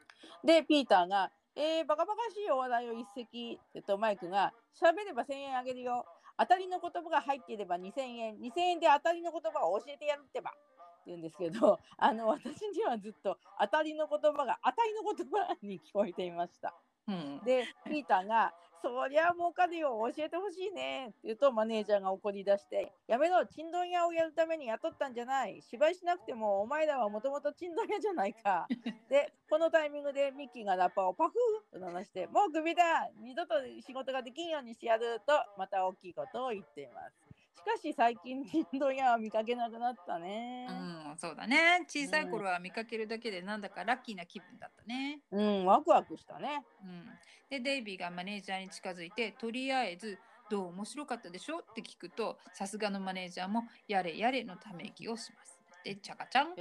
[0.43, 6.05] でピーターが「えー、バカバカしいお話を一席」えっとマイクが「喋れば1,000円あげるよ
[6.37, 10.59] 当たりの言葉が入っていれば2,000円2,000円で当たりの言葉を教えてやるってば」って
[11.07, 16.73] 言うんですけど あの私にはずっと当たりの言葉が当たりの言葉に聞こえていました。
[17.07, 17.41] うん。
[17.43, 18.53] でピーターが
[18.83, 19.97] 「そりゃ儲かるよ。
[20.13, 25.61] 教えてほしいね」って言うとマネージャーが怒り出して「やめろチンドン屋をやるために雇ったんじゃない。
[25.61, 28.67] 芝居しなくてもお前らはもともとチンドン屋じゃないか」
[29.09, 33.09] でこのタイミングでミッキーがラッパーをパフーと鳴らして「もうクビだ。
[33.21, 37.22] 二度と仕事ができんようにしてやる」とまた大きいことを言っています。
[37.63, 40.67] しかし最近チンドン屋は見かけなくなったね。
[40.69, 40.73] う
[41.13, 41.85] ん、そうだね。
[41.87, 45.21] 小さい頃は見かけるだけでなんだかラッキーな気分だったね。
[45.31, 46.65] うん、ワクワクしたね。
[46.83, 47.05] うん、
[47.49, 50.19] でデイビーがマネージャーに近づいてとりあえず
[50.51, 55.59] 「どう面白かったでしょ?」って聞くとさすがのマネージャーも「やれやれ」のため息をします。
[55.85, 56.55] でチャカちゃん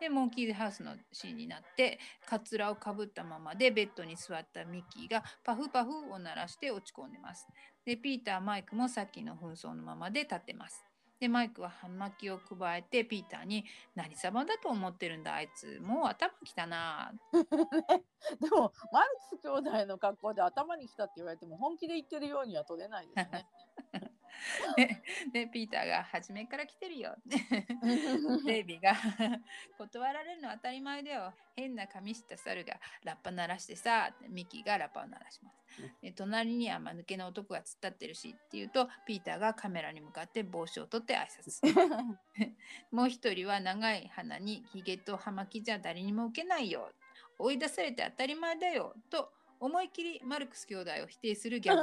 [0.00, 7.46] でモンキーズハウスのシーンになってカツラをかぶったままでベッドに座ったミッキーがパフパフを鳴らして落ち込んでます。
[7.84, 10.84] でピーターマイクもさっきの紛争のままで立ってます。
[11.20, 13.64] でマイクは葉巻をくわえてピーターに
[13.94, 15.34] 「何様だと思ってるんだ？
[15.34, 23.46] あいつもう頭きたな」 でもマルクス兄弟の格好で頭に来たって言われても本気で言ってるようには取れないですね。
[24.76, 27.16] で でピーターが初めから来てるよ。
[28.44, 28.94] デイビーが
[29.78, 31.34] 断られるのは当たり前だよ。
[31.56, 35.64] 変な髪した猿がラッパ鳴らしてさ、ミッキーがラッパを鳴らします。
[36.00, 42.16] で隣には間抜けな男が突っ立ってるしって言うと、ピーターがカメラに向かって帽子を取って挨拶。
[42.90, 46.92] もう一人は長い鼻にヒゲと葉巻じゃ誰にも受けないよ。
[47.38, 48.94] 追い出されて当たり前だよ。
[49.10, 51.82] と思いっきりマルクス兄弟を否定するギャグ。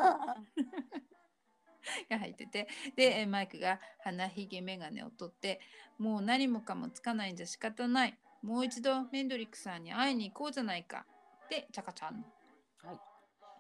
[2.10, 5.60] が入っててでえマイクが鼻ひげ眼鏡を取って
[5.98, 8.18] もう何もかもつかないんじゃ仕方ない。
[8.42, 11.06] もう一度メンドリックさんに会いに行こうじゃないか。
[11.50, 12.26] でチャカちゃん。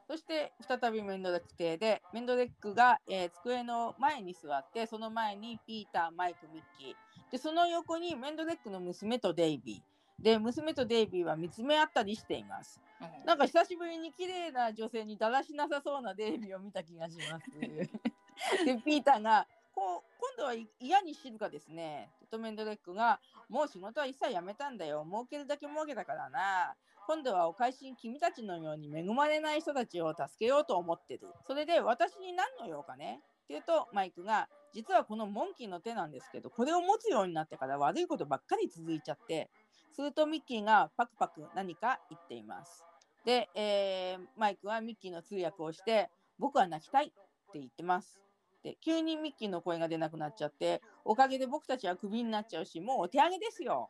[0.07, 7.31] そして再びメンドレック邸でメンドレックが、えー机の前に座ってその前にピーターマイクミッキー。
[7.31, 10.23] でその横にメンドレックの娘とデイビー。
[10.23, 12.81] で娘とデイビーは見つめ合ったりしています。
[12.99, 13.25] うん。
[13.25, 17.45] なんか久しぶりに綺麗な女性にだらしなさそうなデイビーを見た気がします。
[18.65, 22.11] で、ピーターが、こう今度は嫌に静かですね。
[22.29, 23.19] トメンドレックが、
[23.49, 25.05] もう仕事は一切やめたんだよ。
[25.05, 26.75] 儲けるだけ儲けたからな。
[27.07, 31.27] 今度はお返しに君たちのように恵まれない人たちを助けようと思ってる。
[31.45, 39.49] それで私に何の用かねって言うと、マイクが、実はこのモンキーの手なんですけど、これを持つようになってから悪いことばっかり続いちゃって、
[39.93, 42.85] するとミッキーがパクパク何か言っています。
[43.25, 46.09] で、えーマイクはミッキーの通訳をして、
[46.39, 47.11] 僕は泣きたい
[47.51, 48.19] って言ってます。
[48.63, 53.89] で、急にミッキーの声が出なくなっちゃって、おかげで僕たちはクビになっちゃうし、もうお手上げですよ。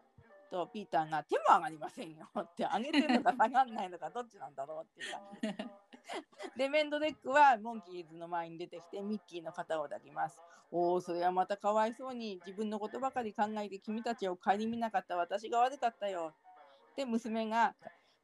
[0.49, 5.72] と、ピーターが手も上がりませんよって、上げてるのか下がんないのかどっちなんだろうっていう感じ。
[6.57, 10.39] で、メンドレックはモンキーズの前に出てきて、ミッキーの肩を抱きます。
[10.72, 16.34] おお、それはまたかわいそうに自分のことばかり考えて君たちを顧みなかった私が悪かったよ。
[16.95, 17.76] で、娘が、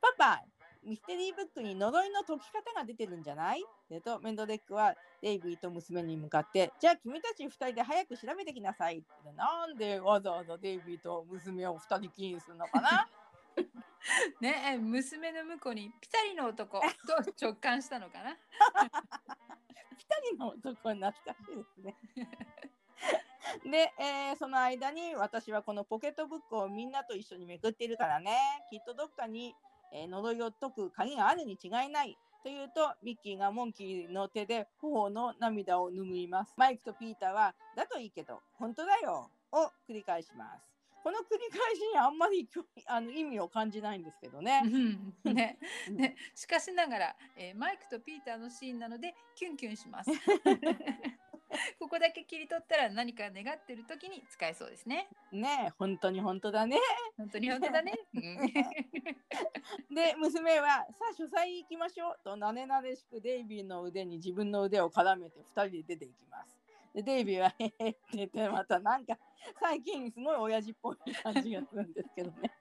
[0.01, 0.43] パパ、
[0.88, 3.63] ミステリーブックに呪いの解き方が出てるんじゃない？
[3.89, 9.07] でと、メンドレックはデイビーと娘に向かって、じゃあ君たち2人で早く調べてきなさいって。
[9.35, 13.09] なんでわざわざデイビーと娘を2人きりにするのかな？
[14.39, 16.85] ねえ娘の向こうにピタリの男と
[17.41, 18.38] 直感したのかな？
[20.31, 21.95] 2人の男懐かしいですね。
[23.65, 28.38] で、えーその間に私はこのポケットブックをみんなと一緒にめくっているからね
[28.69, 29.55] きっとどっかに、
[29.93, 36.53] えー呪いを解く鍵があるに違いないとというとミッキーがモンキーの手で頬の涙を拭います。
[36.55, 40.63] マイクとピーターは「だといいけど本当だよ」を繰り返します。
[41.03, 42.47] この繰り返しにあんまり
[42.85, 44.61] あの意味を感じないんですけどね。
[44.63, 45.59] うんね
[45.91, 50.11] ね、しかしながら、えーマイクとピーターのシーンなのでキュンキュンします。
[51.80, 55.10] ここだけ切り取ったら何か願ってる時に使えそうですね。
[55.32, 56.78] ねえ本当に本当だね。
[57.18, 57.93] 本当に本当だね。
[58.14, 58.22] うん
[59.93, 66.58] で娘は「さあ書斎行きましょう」となねなでしくデイビーの腕に自分の腕を絡めて2人で出ていきます。
[66.93, 69.18] でデイビーは「へへ」って言ってまたなんか
[69.60, 72.51] 最近すごい親父っぽい感じがするんですけどね。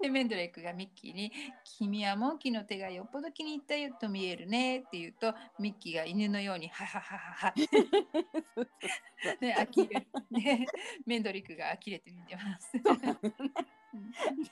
[0.00, 1.32] でメンドレックがミッキーに
[1.78, 7.54] 「君はモンキーの手がよっぽど気に入ったよと見えるね」って言うとミッキーが犬のように「ははははは」
[9.40, 10.66] で呆れで
[11.06, 12.72] メンドリックが呆れて見てます。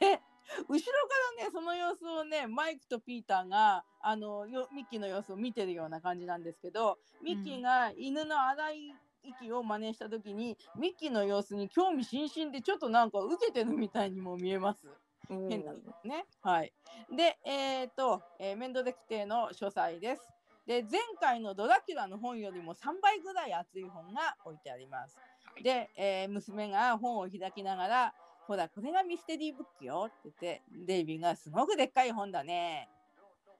[0.01, 0.21] で
[0.69, 8.95] 後ろからねその様子をねマイクとピーターがあのよミッキーの様子を見てるような感じなんですけどミッキーが犬の荒い
[9.25, 14.87] 息を真似した時に、ミッキーの様子に興味津々でちょっとなんか受けてるみたいにも見えます。
[15.29, 16.27] 変なんですね。
[16.43, 16.73] はい。
[17.15, 20.23] で、えっ、と、えーメンドレクテの書斎です。
[20.67, 25.17] で、前回のドラキュラの本よりも3倍ぐらい厚い本が置いてあります。
[25.63, 28.15] で、えー娘が本を開きながら、
[28.47, 32.89] ほら、これがミステリーブックよって言って、デイビーがすごくでっかい本だね。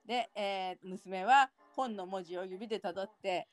[0.05, 3.47] で、えー娘は本の文字を指でたどって、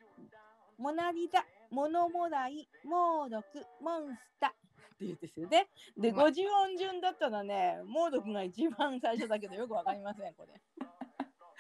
[0.79, 5.69] モナリザ、モノモライ、モードク、モンスタって言うんですよね。
[5.97, 10.61] で、うまい50音順だったらね、モードクが一番最初だけどよくわかりません、これ。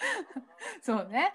[0.83, 1.33] そうね。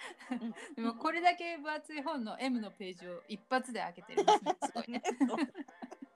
[0.76, 4.56] でもこれだけ分厚い本の M のページを一発で開けてるんですね。
[4.64, 5.02] すごいね。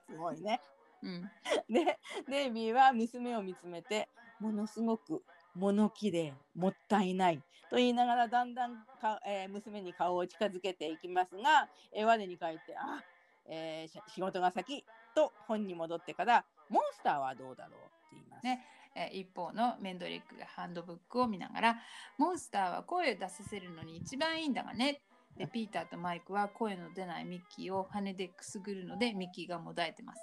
[0.08, 0.60] すごいね。
[1.02, 1.30] うん。
[1.68, 1.98] で、
[2.28, 4.08] デイビーは娘を見つめて、
[4.38, 5.24] ものすごく
[5.54, 7.42] 物きれい、もったいない。
[7.68, 13.02] と言いながらだんだんか、えー娘に顔を近づけていきますが、えー我に返って、あ、
[13.48, 14.84] えー仕事が先
[15.14, 18.44] と本に戻ってから、モンスターはどうだろうって言います。
[18.44, 18.64] ね。
[18.94, 21.82] えー一方のメンドリックがハンドブックを見ながら
[22.18, 25.00] 「モンスターは声を出させるのに一番いいんだがね」
[25.36, 30.22] でピーターとマイクは声の出ないミッキーを羽でくすぐるのでミッキーがもだえてます。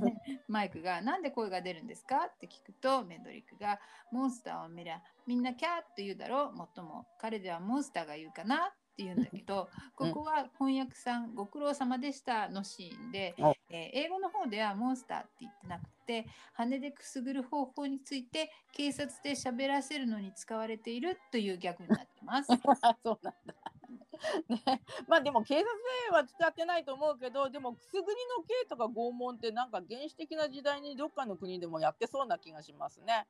[0.00, 0.14] で
[0.48, 3.80] マイクが「なんで声が出るんですか?」って聞くとメンドリックが
[4.10, 6.48] 「モンスターを見りゃみんなキャーって言うだろ？
[6.48, 22.48] うもっとも彼ではモンスターが言うかな」って言うんだけどここは翻訳さんご苦労様でしたのシーンで、おえー英語の方ではモンスターって言ってなくて羽でくすぐる方法について警察で喋らせるのに使われているというギャグになってます。
[23.04, 23.54] そうなんだ。
[24.48, 25.64] ね、 まあでも警察
[26.10, 28.04] では使ってないと思うけどでもくすぐり
[28.36, 33.26] の刑とか拷問ってなんか原始的な時代にどっかの国でもやってそうな気がしますね。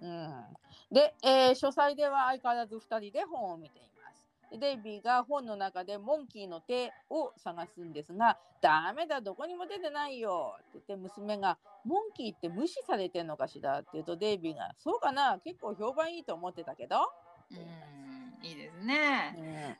[0.00, 0.56] うん、
[0.90, 4.26] で、えー書斎では相変わらず2人で本を見ています。
[4.50, 17.12] でデイビーが本の中でモンキーの手を探すんですが「ダメだどこにも出てないよ」って言って娘が「モンキーって無視されてんのかしら?」って言うとデイビーが「そうかな結構評判いいと思ってたけど」
[17.50, 17.95] うん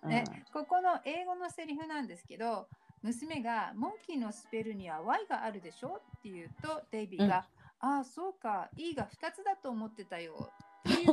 [0.06, 0.24] ね。
[0.52, 2.68] ここの英語のセリフなんですけど
[3.02, 7.46] 娘が「モンキーのスペルには Y があるでしょ?」って言うとデイビーが
[7.80, 10.50] 「ああそうか E が2つだと思ってたよ」
[10.88, 11.08] ってい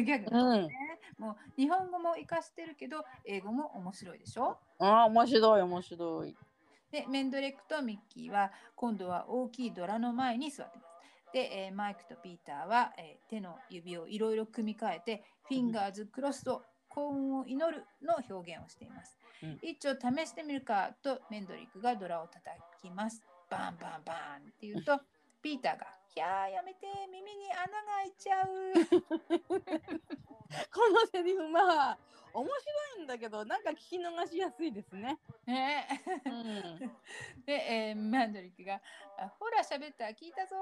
[0.00, 0.68] うギャグうん、
[1.18, 4.58] もう日本語も活かしてるけど英語も面白いでしょ？
[4.78, 6.36] ああ面白い面白い。
[6.90, 11.32] でメンドレックとミッキーは今度は大きいドラの前に座ってます。
[11.32, 16.62] で、えーマイクとピーターは、えー手の指をいろいろ組み替えて、フィンガーズクロスと
[16.96, 19.18] 幸運を祈るの表現をしています。
[19.42, 23.22] うん一応試してみるかとメンドリックがドラを叩きます。
[23.50, 24.98] バンバンバンって言うと、
[25.42, 25.86] ピーターが、
[26.16, 27.68] いやーやめて耳に穴が
[27.98, 28.46] 開いちゃう。
[30.72, 31.98] このセリフまあ
[32.32, 32.54] 面白
[33.00, 35.18] いんだけどなんか聞き逃しやすいですね。
[35.44, 35.86] ね
[36.24, 36.42] うん、
[37.44, 38.80] で、えーマンドリックが、
[39.18, 40.56] あほら喋った聞いたぞ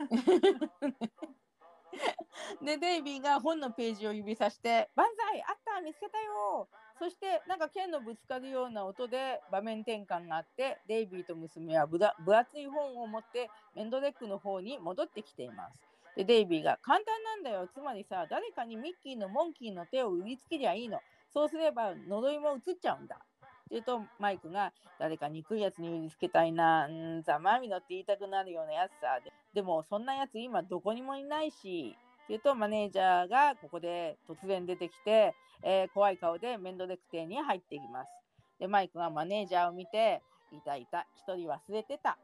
[2.62, 12.00] でデイビーが本のページを指さして「万歳あった見つけたよ!」そしてなんか剣のぶつかるような音で場面転換があってデイビーと娘は分
[12.36, 15.80] 厚い本を持ってメンドレックの方に戻ってきています。
[16.16, 21.00] でデイビーが「簡単なんだよつまりさ誰かにミッキーのモンキーの手を売りつけりゃいいの
[21.30, 38.10] そうすれば呪いも移っちゃうんだ」って言うとマイクが「誰か憎いやつに売りつけたいなんざまみろって言いたくなるようなやつさででもそんなやつ今どこにもいないし」って言うとマネージャーがここで突然出てきて、えー怖い顔でメンドレクテに入っていきます。
[38.58, 40.22] でマイクがマネージャーを見て
[40.52, 42.14] 「いたいた一人忘れてた」っ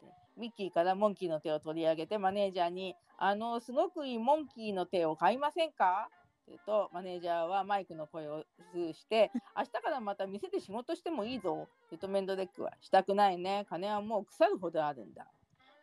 [0.00, 0.06] て
[0.36, 6.08] ミッキーからモンキーの手を取り上げてマネージャーに「あのすごくいいモンキーの手を買いませんか?」
[6.42, 13.66] って言うとマネージャーはマイクの声をスーして「明日からまた店で仕事してもいいぞ」言うとメンドデックは「したくないね。
[13.68, 15.26] 金はもう腐るほどあるんだ」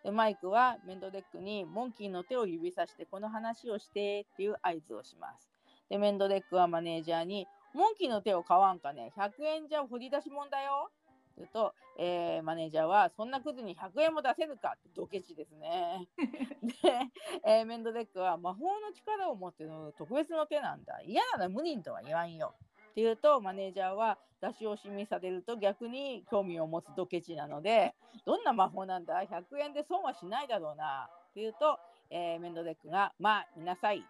[0.08, 5.50] でマイクはメンドデックにモンキーの手を指さしてこの話をしてっていう合図をします。
[5.90, 10.92] でメンドデックはマネージャーに「モンキーの手を買わんかね100円じゃ掘り出しもんだよ」
[11.36, 16.08] 言うと、えーマネージャーは「そんなクズに100円も出せるか」ってドケチですね。
[16.64, 17.12] で、
[17.44, 22.56] えーメンドデックは魔法の力を持ってる特別の手なんだ嫌なら無人とは言わんよ。
[22.98, 27.94] って言うとマネージャーは出し惜しみされると逆に興味を持つドケチなので
[28.26, 31.78] どんな魔法なんだ100円で損はしないだろうなって言うと、
[32.10, 34.04] えーメンドデックが「まあ見なさい」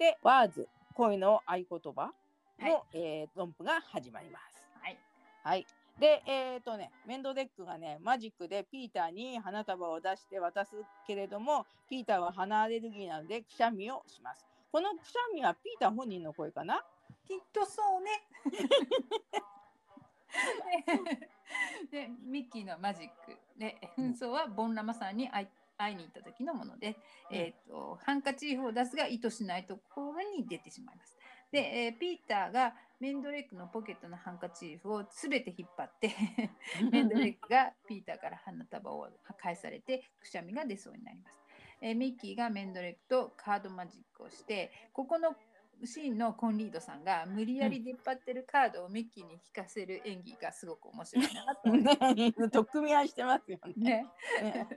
[0.00, 2.10] でワーズ恋の合言葉
[2.58, 4.66] の、はいえー論譜が始まります。
[4.80, 4.96] はい。
[5.42, 5.66] はい。
[5.98, 10.74] で、えっ、とね、メンドデックがね、マジックでピーターに花束を出して渡す
[11.06, 14.46] けれども、ピーターは鼻アレルギーなのでくしゃみをします。
[14.72, 16.82] このくしゃみはピーター本人の声かな？
[17.26, 18.10] きっとそうね。
[21.90, 26.96] でミッキーのマジックで紛争はボンラマさんに会い会いに行った時のもので、
[27.30, 31.16] うんえー、とハンカチーフを出すが意図しないところに出てしまいます。
[31.50, 36.14] で、えーピーターがメンドレックのポケットのハンカチーフをすべて引っ張って
[36.90, 39.08] メンドレックがピーターから花束を
[39.38, 41.38] 返されてくしゃみが出そうになります。
[41.80, 45.36] えーミッキーがメンドレックとカードマジックをしてここの
[45.84, 53.74] シーンのコンリードさんが無理やり出っ張ってるカードをミッキーに引かせる演技がすごく面白いなとね、取っ組み合いしてますよね。
[53.76, 54.06] ね。
[54.42, 54.68] ね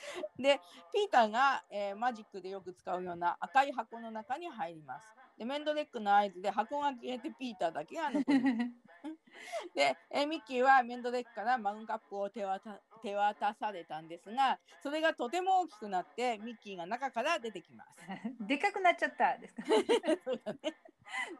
[0.38, 0.60] で、
[0.92, 5.06] ピーターが、えーマジックでよく使うような赤い箱の中に入ります。
[5.38, 8.56] で、メンドレックの合図で箱が消えてピーターだけが残ります。
[9.74, 17.90] で、えーミッキーはメンドデックからマグカップを手渡手渡されたんですが、それがとても大きくなってミッキーが中から出てきます。
[18.46, 19.62] でかくなっちゃったですか？
[20.62, 20.74] ね。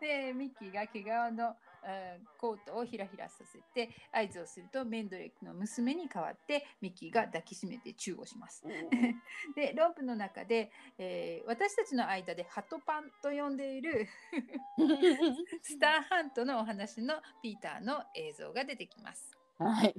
[0.01, 8.65] でミッキーが毛皮の、えーコートをひらひらさせて合図をするとメンドレックの娘に代わってミッキーが抱きしめてチューをします。
[9.55, 14.09] でロープの中で、えー私たちの間でハトパンと呼んでいる
[15.63, 19.37] スターハントのお話のピーターの映像が出てきます。
[19.59, 19.95] はい。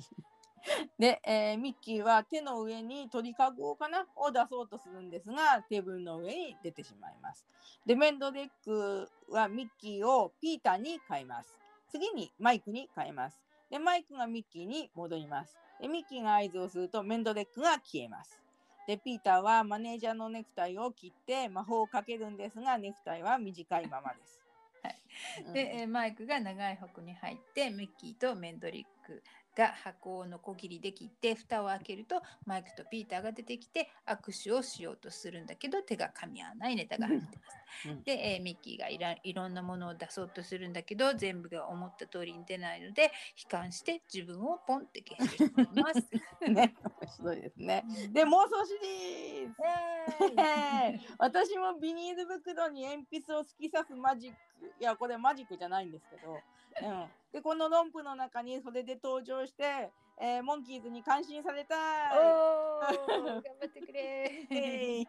[1.00, 4.08] で、えーミッキーは手の上に鳥かごかな？
[4.16, 7.46] を出そうとするんですが、テーブルの上に出てしまいます。
[7.86, 11.60] で、メンドリックはミッキーをピーターに変えます。
[11.90, 13.42] 次にマイクに変えます。
[13.70, 15.58] で、マイクがミッキーに戻ります。
[15.80, 18.40] で、ミッキーが合図をするとメンドリックが消えます。
[18.88, 24.42] で、ピーターはマネージャーのネクタイを切って魔法をかけるんですが、ネクタイは短いままです。
[24.84, 25.02] はい
[25.46, 29.22] うんで、えーマイクが長い箱に入ってミッキーとメンドリック
[29.56, 37.56] が箱をノコギリで切って蓋を開けるとマイクとピーターが出てきて握手をしようとするんだけど手が噛み合わないネタが入ってます。
[37.56, 37.62] うん
[38.04, 43.10] で、えーミッキーがいらいろんなものを出そうとするんだけど全部が思った通りに出ないので悲
[43.50, 46.10] 観して自分をポンって消してしまいます。
[46.52, 47.84] ね、面白いですね。
[48.10, 49.56] で、妄想シリーズ
[50.38, 54.38] えーイ 私もビニール袋に鉛筆を突き刺すマジック
[54.80, 59.90] いやこれマジックじゃないんですけど、うん、でこの論譜の中にそれで登場して、
[60.20, 61.78] えーモンキーズに感心されたい。
[62.16, 65.08] 頑張ってくれ。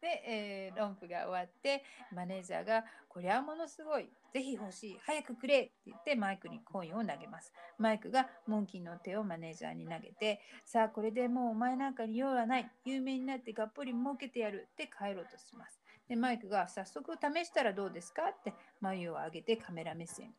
[0.00, 1.84] で、えー、論譜が終わって
[2.14, 4.08] マネージャーが「こりゃものすごい。
[4.32, 4.98] ぜひ欲しい。
[5.02, 7.52] 早くくれ」って言ってマイクにコインを投げます。
[7.76, 12.70] マイクがモンキーの手をマネージャーに投げて「さあこれでもうお前なんかに用はない。
[12.84, 15.77] 有名になってがっぽり儲けてやる」って帰ろうとします
[16.08, 20.34] でマイクが「早速試したらどうですか?」って眉を上げてカメラ目線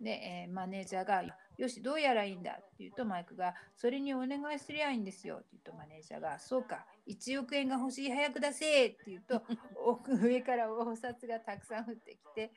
[0.00, 1.24] で、えーマネージャーが
[1.58, 9.42] 「よしどうやらいいんだ」って言うとマイクが「それにお願いすりゃいいんですよ」って言うとマネージャーが「そうか1億円が欲しい早く出せ!」って言うと
[9.84, 12.52] 奥上からお札がたくさん降ってきて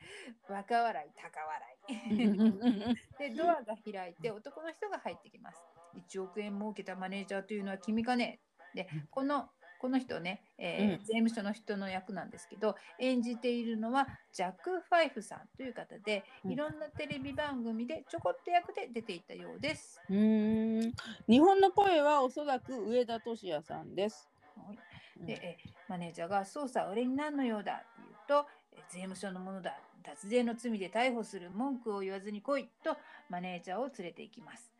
[0.47, 1.95] バカ笑い高笑い
[3.17, 5.59] でドアが開いて男の人が入ってきます
[5.95, 8.39] 1億円儲けたマネージャーというのは君かね？
[8.75, 9.49] でこの
[9.81, 19.99] この人ね、えーうん税務署の人の役なんですけど演じているのはジャック・ファイフさんという方でうんいろんなテレビ番組でちょこっと役で出ていたようです。
[20.07, 20.93] うーん
[21.27, 24.29] 日本の声はおそらく上田俊也さんです。
[24.55, 24.77] はい
[25.21, 32.95] うんで、えーマネージャーが捜査俺に何の用だって言うと、えー税務署のものだ脱税の罪で逮捕する文句を言わずに来いと
[33.29, 34.71] マネージャーを連れて行きます。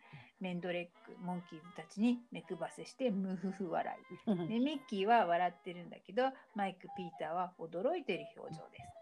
[0.42, 3.96] メンドレックモンキーズたちに目くばせしてムフフ笑
[4.28, 6.24] いでミッキーは笑ってるんだけど
[6.56, 9.02] マイク・ピーターは驚いてる表情です。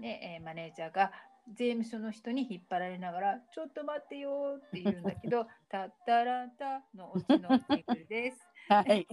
[0.00, 1.12] で、えーマネージャーが
[1.54, 8.48] 税務署の人に引っ張られながら「ちょっと待ってよ」って言うんだけど「タッタランタ」のオチのジングルです。
[8.68, 9.06] はい。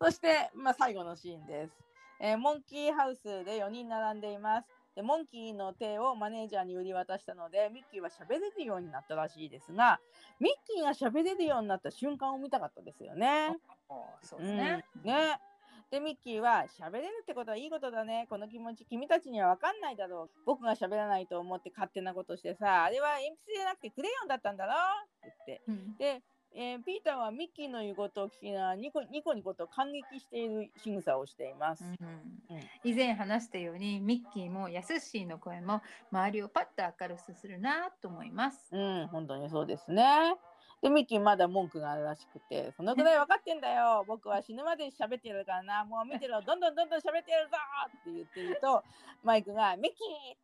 [0.00, 1.72] そして、まあ、最後のシーンです。
[2.18, 4.75] えーモンキーハウスで4人並んでいます。
[4.96, 10.00] でモンキーの手をマネージャーに売り渡したのでミッキーは喋れるようになったらしいですが
[10.40, 13.56] ミッキーが喋れるようになった瞬間を見たかったですよね。
[14.22, 14.84] そうですね。
[14.96, 15.02] うん。
[15.02, 15.38] ね。
[15.88, 18.26] でミッキーは喋れるってことはいいことだね。
[18.28, 20.30] この気持ち君たちには分かんないだろう。
[20.44, 24.72] 僕が喋らないと思って勝手なことしてさあれは鉛筆じゃなくてクレヨンだったんだろ？
[24.72, 24.74] っ
[25.44, 25.62] て言って。
[25.68, 25.96] うん。
[25.96, 26.22] で、
[26.58, 31.84] えーピーターはミッキーの言うことを聞きながらニコニコニコと感激している仕草をしています。
[31.84, 31.96] うん
[32.82, 38.70] 以前話したようにミッキーもヤスッシーの声も周りをパッと明るくするなと思います。
[38.72, 40.36] うん、本当にそうですね。
[40.82, 44.04] で、ミッキーまだ文句があるらしくて、そのぐらい分かってんだよ。
[44.08, 45.84] 僕は死ぬまで喋ってるからな。
[45.84, 47.56] もう見てろ、どんどんどんどん喋ってるぞ
[47.86, 48.84] って言ってると、
[49.22, 49.92] マイクがミッ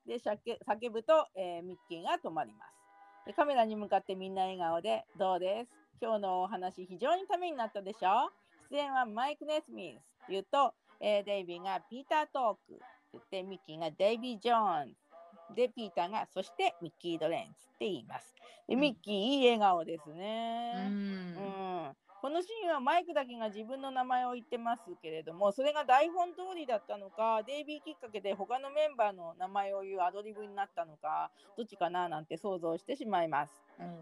[0.05, 3.33] キーって叫叫ぶと、えーミッキーが止まりますで。
[3.33, 8.29] カメラに向かってみんな笑顔で、どうです今日のお話非常にためになったでしょ？
[8.73, 15.55] 出演はマイク・ネスミスって言うと、えーデイビーがピーター・トークって言って、ミッキーがデイビー・ジョーンズ。
[15.55, 18.35] で、ピーターが、そしてミッキー・ドレンツって言います。
[18.67, 20.73] で、うんミッキー、いい笑顔ですうね。
[20.77, 21.97] うんん。
[22.23, 33.53] このシーンはマイクだけが自分の名前を言ってますけれども、それが台本通りだったのか、デイビーきっかけで他のメンバーの名前を言うアドリブになったのか、どっちかななんて想像してしまいます。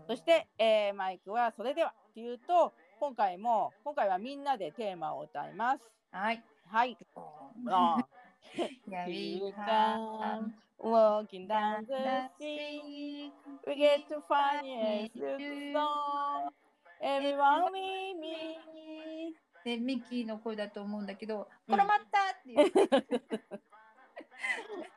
[0.06, 5.90] そして、えーマイクはそれではっていうと、今回も、今回はみんなでテーマを歌います。
[6.12, 6.42] はい。
[6.66, 6.98] はい。
[7.68, 8.20] あー
[8.92, 13.32] や Here り come Walking down the street,
[13.66, 16.50] we get to find the song.
[17.02, 18.60] Everyone we meet.
[19.64, 22.80] でミッキーの声だと思うんだけど「うん転まった!」って言って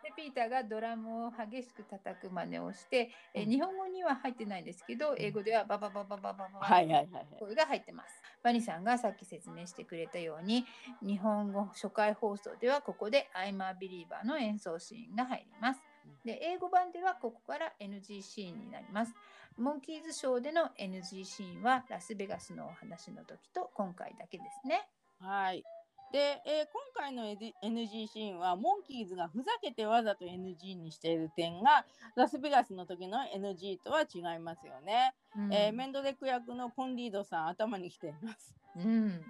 [0.03, 7.25] でピーターがドラムを激しく叩く真似をして、えうん日本語には入ってないんですけど英語ではババババババババはいはいはいはい。
[7.39, 8.21] 声が入ってます。
[8.41, 10.65] バニさんがさっき説明してくれたように
[11.01, 15.81] 日本語初回放送ではここで「I'm a Believer」の演奏シーンが入ります。
[16.25, 19.13] で英語版ではここから NG シーンになります。
[19.57, 24.87] モンキーズショーでの NG シーンはラスベガスのお話の時と今回だけですね。
[25.19, 25.63] はい。
[26.11, 31.85] で、えー今回の NG シーンはモンキーズがふざけてわざと NG にしている点が
[32.15, 35.15] ラスベガスの時の NG とは違いますよね。
[35.35, 38.55] うんえーメンドレック役のコンリードさん頭にきています。
[38.75, 39.21] うん、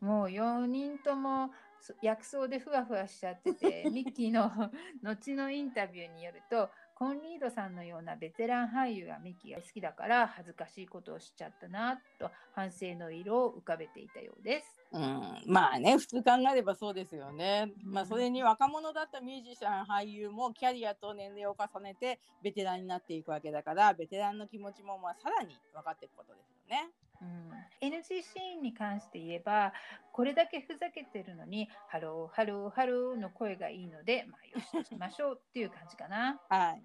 [0.00, 4.50] もう4人ともそ薬草でふわふわしちゃってて ミッキーの
[5.02, 14.80] 後のインタビューによるとコンリードさんのようなベテラン俳優がミッキーが好きだから恥ずかしいことをしちゃったなと反省の色を浮かべていたようです。
[14.92, 17.70] うん、まあね普通考えればそうですよね。
[17.84, 26.88] まあうんそれに若者だったミュージシャン俳優もキャリアと年齢を重ねてベテランになっていくわけだからベテランの気持ちもまあさらに分かっていくことですよね。
[27.20, 29.72] うん、NG シーンに関して言えば
[30.12, 36.40] これだけふざけてるのに「Hello hello hello」の声がいいのでまあよしとしましょうっていう感じかな。
[36.48, 36.82] はい。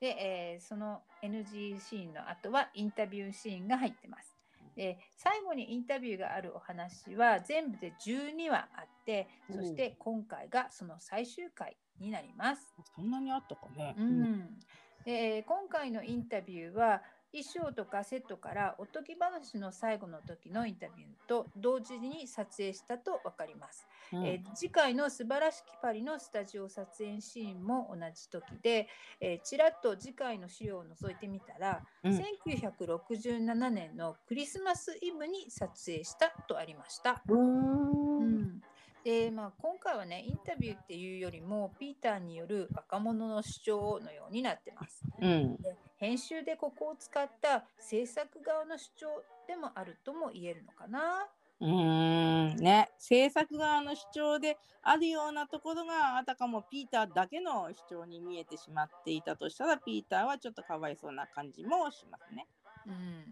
[0.00, 4.36] で、えーその NG シーンの後はインタビューシーンが入ってます。
[4.76, 12.74] で最後にインタビューがあるお話は全部で12話あってそして今回がその最終回になります。
[12.94, 13.94] そんなにあったかね。
[13.96, 14.60] うん
[15.04, 17.02] でえー今回のインタビューは
[17.34, 23.86] 衣装とかセットからおとぎ話の最後の時のインタビューと同時に撮影したと分かります。
[24.12, 28.88] うんえー次回の素晴らしきパリのスタジオ撮影シーンも同じ時で、
[29.20, 37.22] えーちらっと次回の資料を覗いてみたら、うん1967年のクリスマスイブに撮影したとありました。
[37.28, 38.60] うん
[39.04, 45.04] でまあ、今回はねインタビューっていうよりもピーターによる若者の主張のようになってます。
[45.20, 51.28] うんで編集でここを使った制作側の主張でもあるとも言えるのかな。
[51.60, 62.46] うーんね制作側の主張であるようなところがあたかもピーターだけの主張に見えてしまっていたとしたらピーターはちょっとかわいそうな感じもしますね。
[62.86, 63.24] うん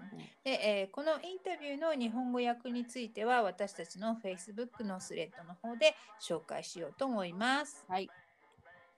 [0.44, 7.84] でえーこのインタビューの日本語訳については私たちの Facebook のスレッドの方で紹介しようと思います。
[7.88, 8.12] はい。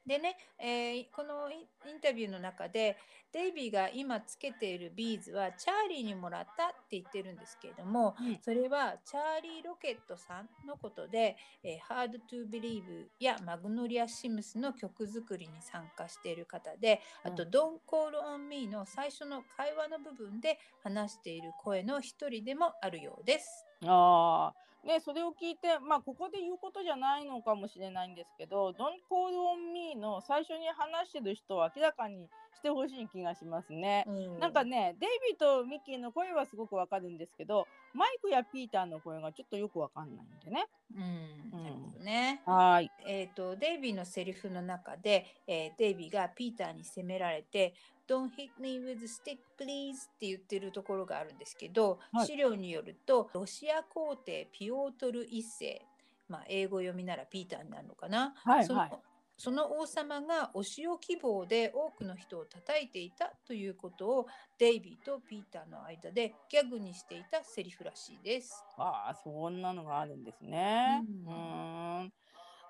[0.06, 1.56] でね、えーこのイ
[1.93, 2.97] ンタビューの中で
[3.32, 8.39] デイビーが今つけているビーズはチャーリーにもらったって言ってるんですけれども、うん。
[8.40, 23.66] それはチャーリー・ロケットさんのことで「えー Hard to Believe」やマグノリア・シムスの曲作りに参加している方であと「うん Don't Call on Me」の最初の会話の部分で話している声の一人でもあるようです。
[23.85, 34.05] ああね、それを聞いて、まあ、ここで言うことじゃないのかもしれないんですけど、Don't Call on Me の最初に話してる人は明らかにしてほしい気がしますね。
[34.06, 40.66] うんなんかね、デイビーとミッキーの声はすごくわかるんですけど、マイクやピーターの声がちょっとよくわかんないんでね。
[40.94, 42.43] うん、うんなるほどね。
[42.44, 42.90] はーい。
[43.06, 47.74] えー、とデイビーのセリフの中で、えーデイビーがピーターに責められて
[48.09, 55.86] 「Don't hit me with a stick please」って言ってるところがあるんですけど、はい資料によるとロシア皇帝ピオートル一世、
[56.28, 59.02] まあ、英語読みならピーターになるのかな、そのはいはい
[59.36, 64.26] その王様がお塩希望で多くの人を叩いていたということを
[64.59, 68.64] デイビーとピーターの間でギャグにしていたセリフらしいです。
[68.76, 71.02] ああ、そんなのがあるんですね。
[71.26, 72.12] うん。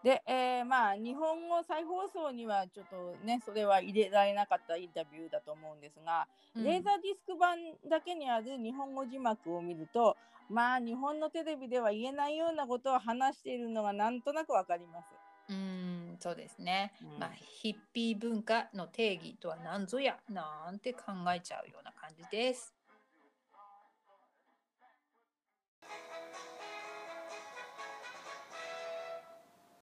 [0.05, 7.59] で、えーまあ日本語再放送にはちょっとねそれは入れられなかったインタビューだと思うんですが、うんレーザーディスク版
[7.89, 10.17] だけにある日本語字幕を見ると
[10.51, 15.07] まあ日本のテレビでは言えないようなことを話しているのがなんとなくわかります。
[15.49, 16.93] うん、そうですね。
[17.03, 20.17] うんまあ、ヒッピー文化の定義とは何ぞや？
[20.29, 22.75] なんて考えちゃうような感じです。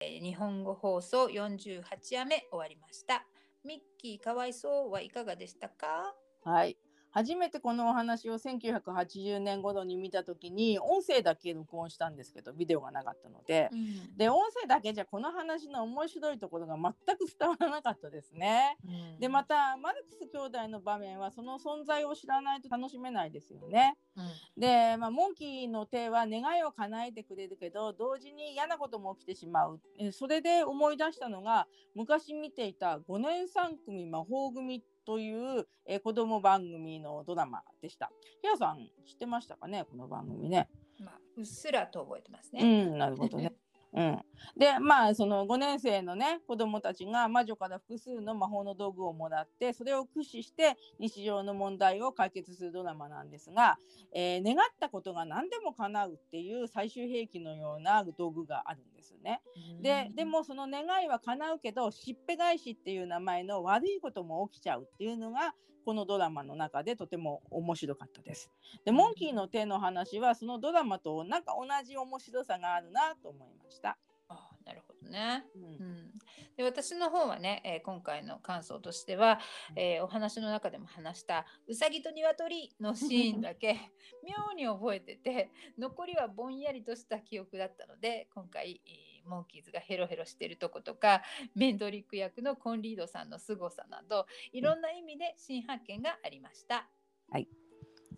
[0.02, 3.26] 日本語放送48夜目終わりました。
[3.66, 6.16] ミッキーかわいそうはいかがでしたか？
[6.46, 6.78] はい。
[7.12, 14.18] 初めてこのお話を1980年頃に見た時に音声だけ録音したんですけどビデオがなかったので、うん。
[14.18, 18.78] で音声だけじゃこの話の面白いところが全く伝わらなかったですね。
[19.20, 23.98] でまたマルクス兄弟の場面はその存在を知らないと楽しめないですよね。
[24.16, 24.62] うん。
[24.62, 29.80] で、まあ、モンキーの手は願いを叶えてくれるけど同時に嫌なことも起きてしまう。
[29.98, 38.12] えそれで思い出したのが昔見ていた5年3組魔法組というえ子供番組のドラマでした。
[38.42, 39.86] ヒアさん知ってましたかね？
[39.90, 40.70] この番組ね。
[41.00, 42.86] まあ、うっすらと覚えてますうね。
[42.86, 43.54] ん、なるほどね。
[43.92, 44.20] うん、
[44.56, 53.78] でまあその5年生のね子供たちが魔女から複数の魔法の道具をもらってそれを駆使して日常の問題を解決するドラマなんですが、
[54.14, 59.42] えー願ったことが何でも叶うっていう最終兵器のような道具があるんですね。
[59.82, 65.54] ででもその願いは叶うけどしっぺ返しっていう名前の悪いことも起きちゃうっていうのが
[65.90, 68.52] このドラマの中でとても面白かったです。
[68.86, 73.98] でモンキーの手の話はそのドラマとなんか同じ面白さがあるなと思いました。
[74.28, 75.46] あなるほどね。
[75.56, 76.12] うんうん、
[76.58, 79.40] で私の方はね、えー今回の感想としては、
[79.76, 83.76] えーお話の中でも話した「うさぎと鶏」のシーンだけ
[84.24, 91.22] 妙に覚えてて残りはぼんやりとした記憶だったので今回、えーモンキーズがヘロヘロしてるとことか
[91.56, 96.90] メンドリック役のコンリードさんの凄さなどいろんな意味で新発見がありました。
[97.30, 97.48] はい、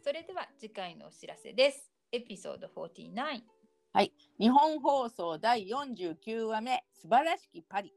[0.01, 1.91] それでは次回のお知らせです。
[2.11, 3.41] エピソード49。
[4.39, 7.93] 日本放送第49話目「素晴らしきパリ」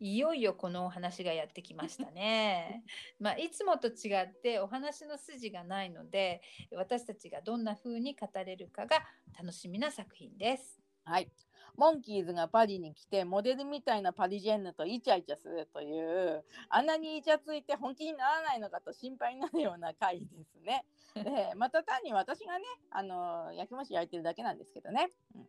[0.00, 2.82] いよいよこのお話がやってきましたね。
[3.20, 6.42] まあ、いつもと違ってお話の筋がないので
[6.72, 9.06] 私たちがどんな風に語れるかが
[9.38, 10.82] 楽しみな作品です。
[11.04, 11.30] はい。
[11.76, 20.84] モンキーズがパリに来てモデルみたいなパリジェンヌとイチャイチャするというあんなにイチャついて本気にならないのかと心配になるような回ですね。
[21.14, 25.10] でまた単に私がねあの焼きもち焼いてるだけなんですけどね。
[25.34, 25.48] うん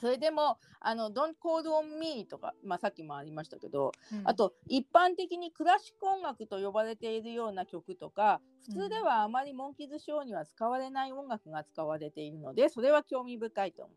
[0.00, 3.92] それでも「あの Don't Call on Me」とか、まあ、さっきもありましたけど、
[4.24, 13.96] あと一般的にクラシック音楽と呼ばれているような曲とか普通ではあまりモンキーズショーには使われない音楽が使われているのでそれは興味深いと思う。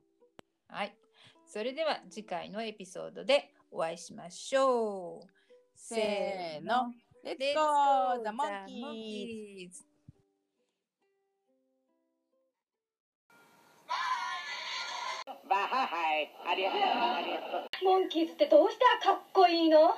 [0.74, 0.98] はい。
[1.52, 5.28] それでは次回のエピソードでお会いしましょう。
[5.76, 6.94] せーの。
[7.26, 9.84] レッツ Let's ゴ go ーザモン the キー monkeys.
[15.50, 19.94] バハハイありがとうありがとうモンキーズってどうしてかっこいいの？